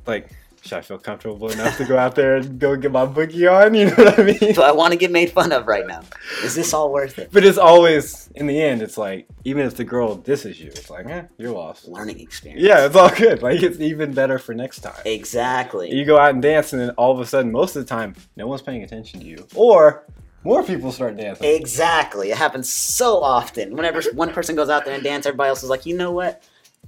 like 0.07 0.31
should 0.63 0.79
i 0.79 0.81
feel 0.81 0.99
comfortable 0.99 1.51
enough 1.51 1.77
to 1.79 1.85
go 1.85 1.97
out 1.97 2.15
there 2.15 2.37
and 2.37 2.59
go 2.59 2.77
get 2.77 2.91
my 2.93 3.07
boogie 3.07 3.51
on 3.51 3.75
you 3.79 3.87
know 3.87 3.95
what 3.95 4.19
i 4.19 4.23
mean 4.23 4.39
Do 4.55 4.61
I 4.63 4.73
want 4.73 4.93
to 4.93 4.99
get 4.99 5.11
made 5.13 5.31
fun 5.31 5.53
of 5.53 5.67
right 5.67 5.87
now? 5.87 6.03
Is 6.43 6.55
this 6.55 6.75
all 6.75 6.93
worth 6.93 7.19
it? 7.19 7.31
but 7.33 7.45
it's 7.45 7.59
always 7.59 8.29
in 8.35 8.47
the 8.47 8.61
end 8.61 8.83
it's 8.83 8.99
like 8.99 9.27
even 9.45 9.65
if 9.67 9.77
the 9.77 9.85
girl 9.85 10.17
disses 10.17 10.61
you 10.61 10.69
it's 10.69 10.91
like 10.91 11.07
eh, 11.07 11.23
you're 11.39 11.53
lost 11.53 11.87
Learning 11.87 12.19
experience. 12.21 12.63
Yeah, 12.63 12.87
it's 12.87 12.97
all 12.97 13.09
good. 13.11 13.41
Like 13.43 13.63
it's 13.63 13.79
even 13.81 14.13
better 14.13 14.39
for 14.39 14.53
next 14.55 14.81
time. 14.81 15.01
Exactly. 15.05 15.95
You 15.95 16.05
go 16.05 16.19
out 16.19 16.31
and 16.31 16.43
dance, 16.43 16.73
and 16.73 16.83
then 16.83 16.91
all 16.91 17.13
of 17.13 17.21
a 17.21 17.27
sudden, 17.27 17.51
most 17.53 17.77
of 17.77 17.85
the 17.85 17.89
time, 17.89 18.15
no 18.37 18.47
one's 18.47 18.63
paying 18.63 18.83
attention 18.83 19.21
to 19.21 19.27
you, 19.27 19.47
or 19.55 20.05
more 20.49 20.63
people 20.63 20.91
start 20.91 21.15
dancing. 21.19 21.47
Exactly. 21.47 22.31
It 22.31 22.39
happens 22.39 22.73
so 22.73 23.23
often. 23.23 23.77
Whenever 23.77 24.01
one 24.15 24.33
person 24.33 24.57
goes 24.57 24.71
out 24.71 24.87
there 24.87 24.95
and 24.95 25.05
dance, 25.05 25.27
everybody 25.27 25.51
else 25.51 25.63
is 25.63 25.69
like, 25.69 25.85
you 25.85 25.95
know 25.95 26.11
what? 26.11 26.43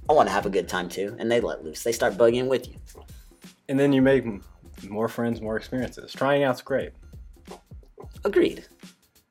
I 0.09 0.13
want 0.13 0.27
to 0.29 0.33
have 0.33 0.47
a 0.47 0.49
good 0.49 0.67
time 0.67 0.89
too, 0.89 1.15
and 1.19 1.31
they 1.31 1.39
let 1.39 1.63
loose. 1.63 1.83
They 1.83 1.91
start 1.91 2.15
bugging 2.15 2.47
with 2.47 2.67
you. 2.67 2.73
And 3.69 3.79
then 3.79 3.93
you 3.93 4.01
make 4.01 4.25
more 4.89 5.07
friends, 5.07 5.41
more 5.41 5.57
experiences. 5.57 6.11
Trying 6.11 6.43
out's 6.43 6.61
great, 6.63 6.91
Agreed. 8.25 8.65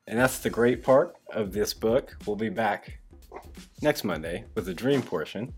and 0.07 0.17
that's 0.17 0.39
the 0.39 0.49
great 0.49 0.81
part 0.81 1.17
of 1.33 1.51
this 1.51 1.73
book. 1.73 2.15
We'll 2.25 2.37
be 2.37 2.49
back 2.49 2.99
next 3.81 4.05
Monday 4.05 4.45
with 4.55 4.65
the 4.65 4.73
dream 4.73 5.01
portion. 5.01 5.53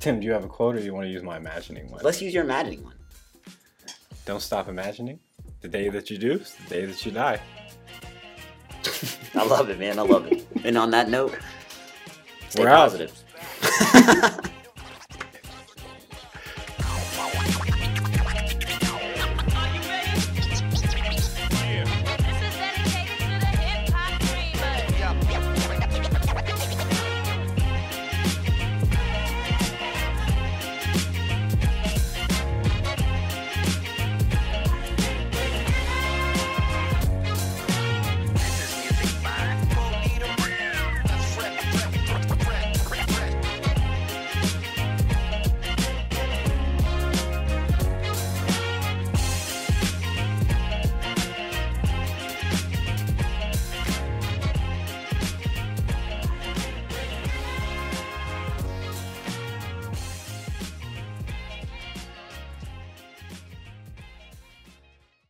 Tim, 0.00 0.18
do 0.18 0.26
you 0.26 0.32
have 0.32 0.44
a 0.44 0.48
quote, 0.48 0.74
or 0.74 0.80
do 0.80 0.84
you 0.84 0.92
want 0.92 1.06
to 1.06 1.10
use 1.10 1.22
my 1.22 1.36
imagining 1.36 1.90
one? 1.92 2.00
Let's 2.02 2.20
use 2.20 2.34
your 2.34 2.42
imagining 2.42 2.82
one. 2.82 2.96
Don't 4.24 4.42
stop 4.42 4.68
imagining. 4.68 5.20
The 5.60 5.68
day 5.68 5.88
that 5.88 6.10
you 6.10 6.18
do, 6.18 6.32
is 6.32 6.54
the 6.54 6.68
day 6.68 6.84
that 6.86 7.04
you 7.06 7.12
die. 7.12 7.40
I 9.34 9.44
love 9.44 9.68
it, 9.70 9.78
man. 9.78 9.98
I 9.98 10.02
love 10.02 10.30
it. 10.30 10.46
And 10.64 10.78
on 10.78 10.90
that 10.92 11.08
note, 11.10 11.36
stay 12.48 12.62
We're 12.62 12.68
out. 12.70 12.90
positive. 12.90 13.12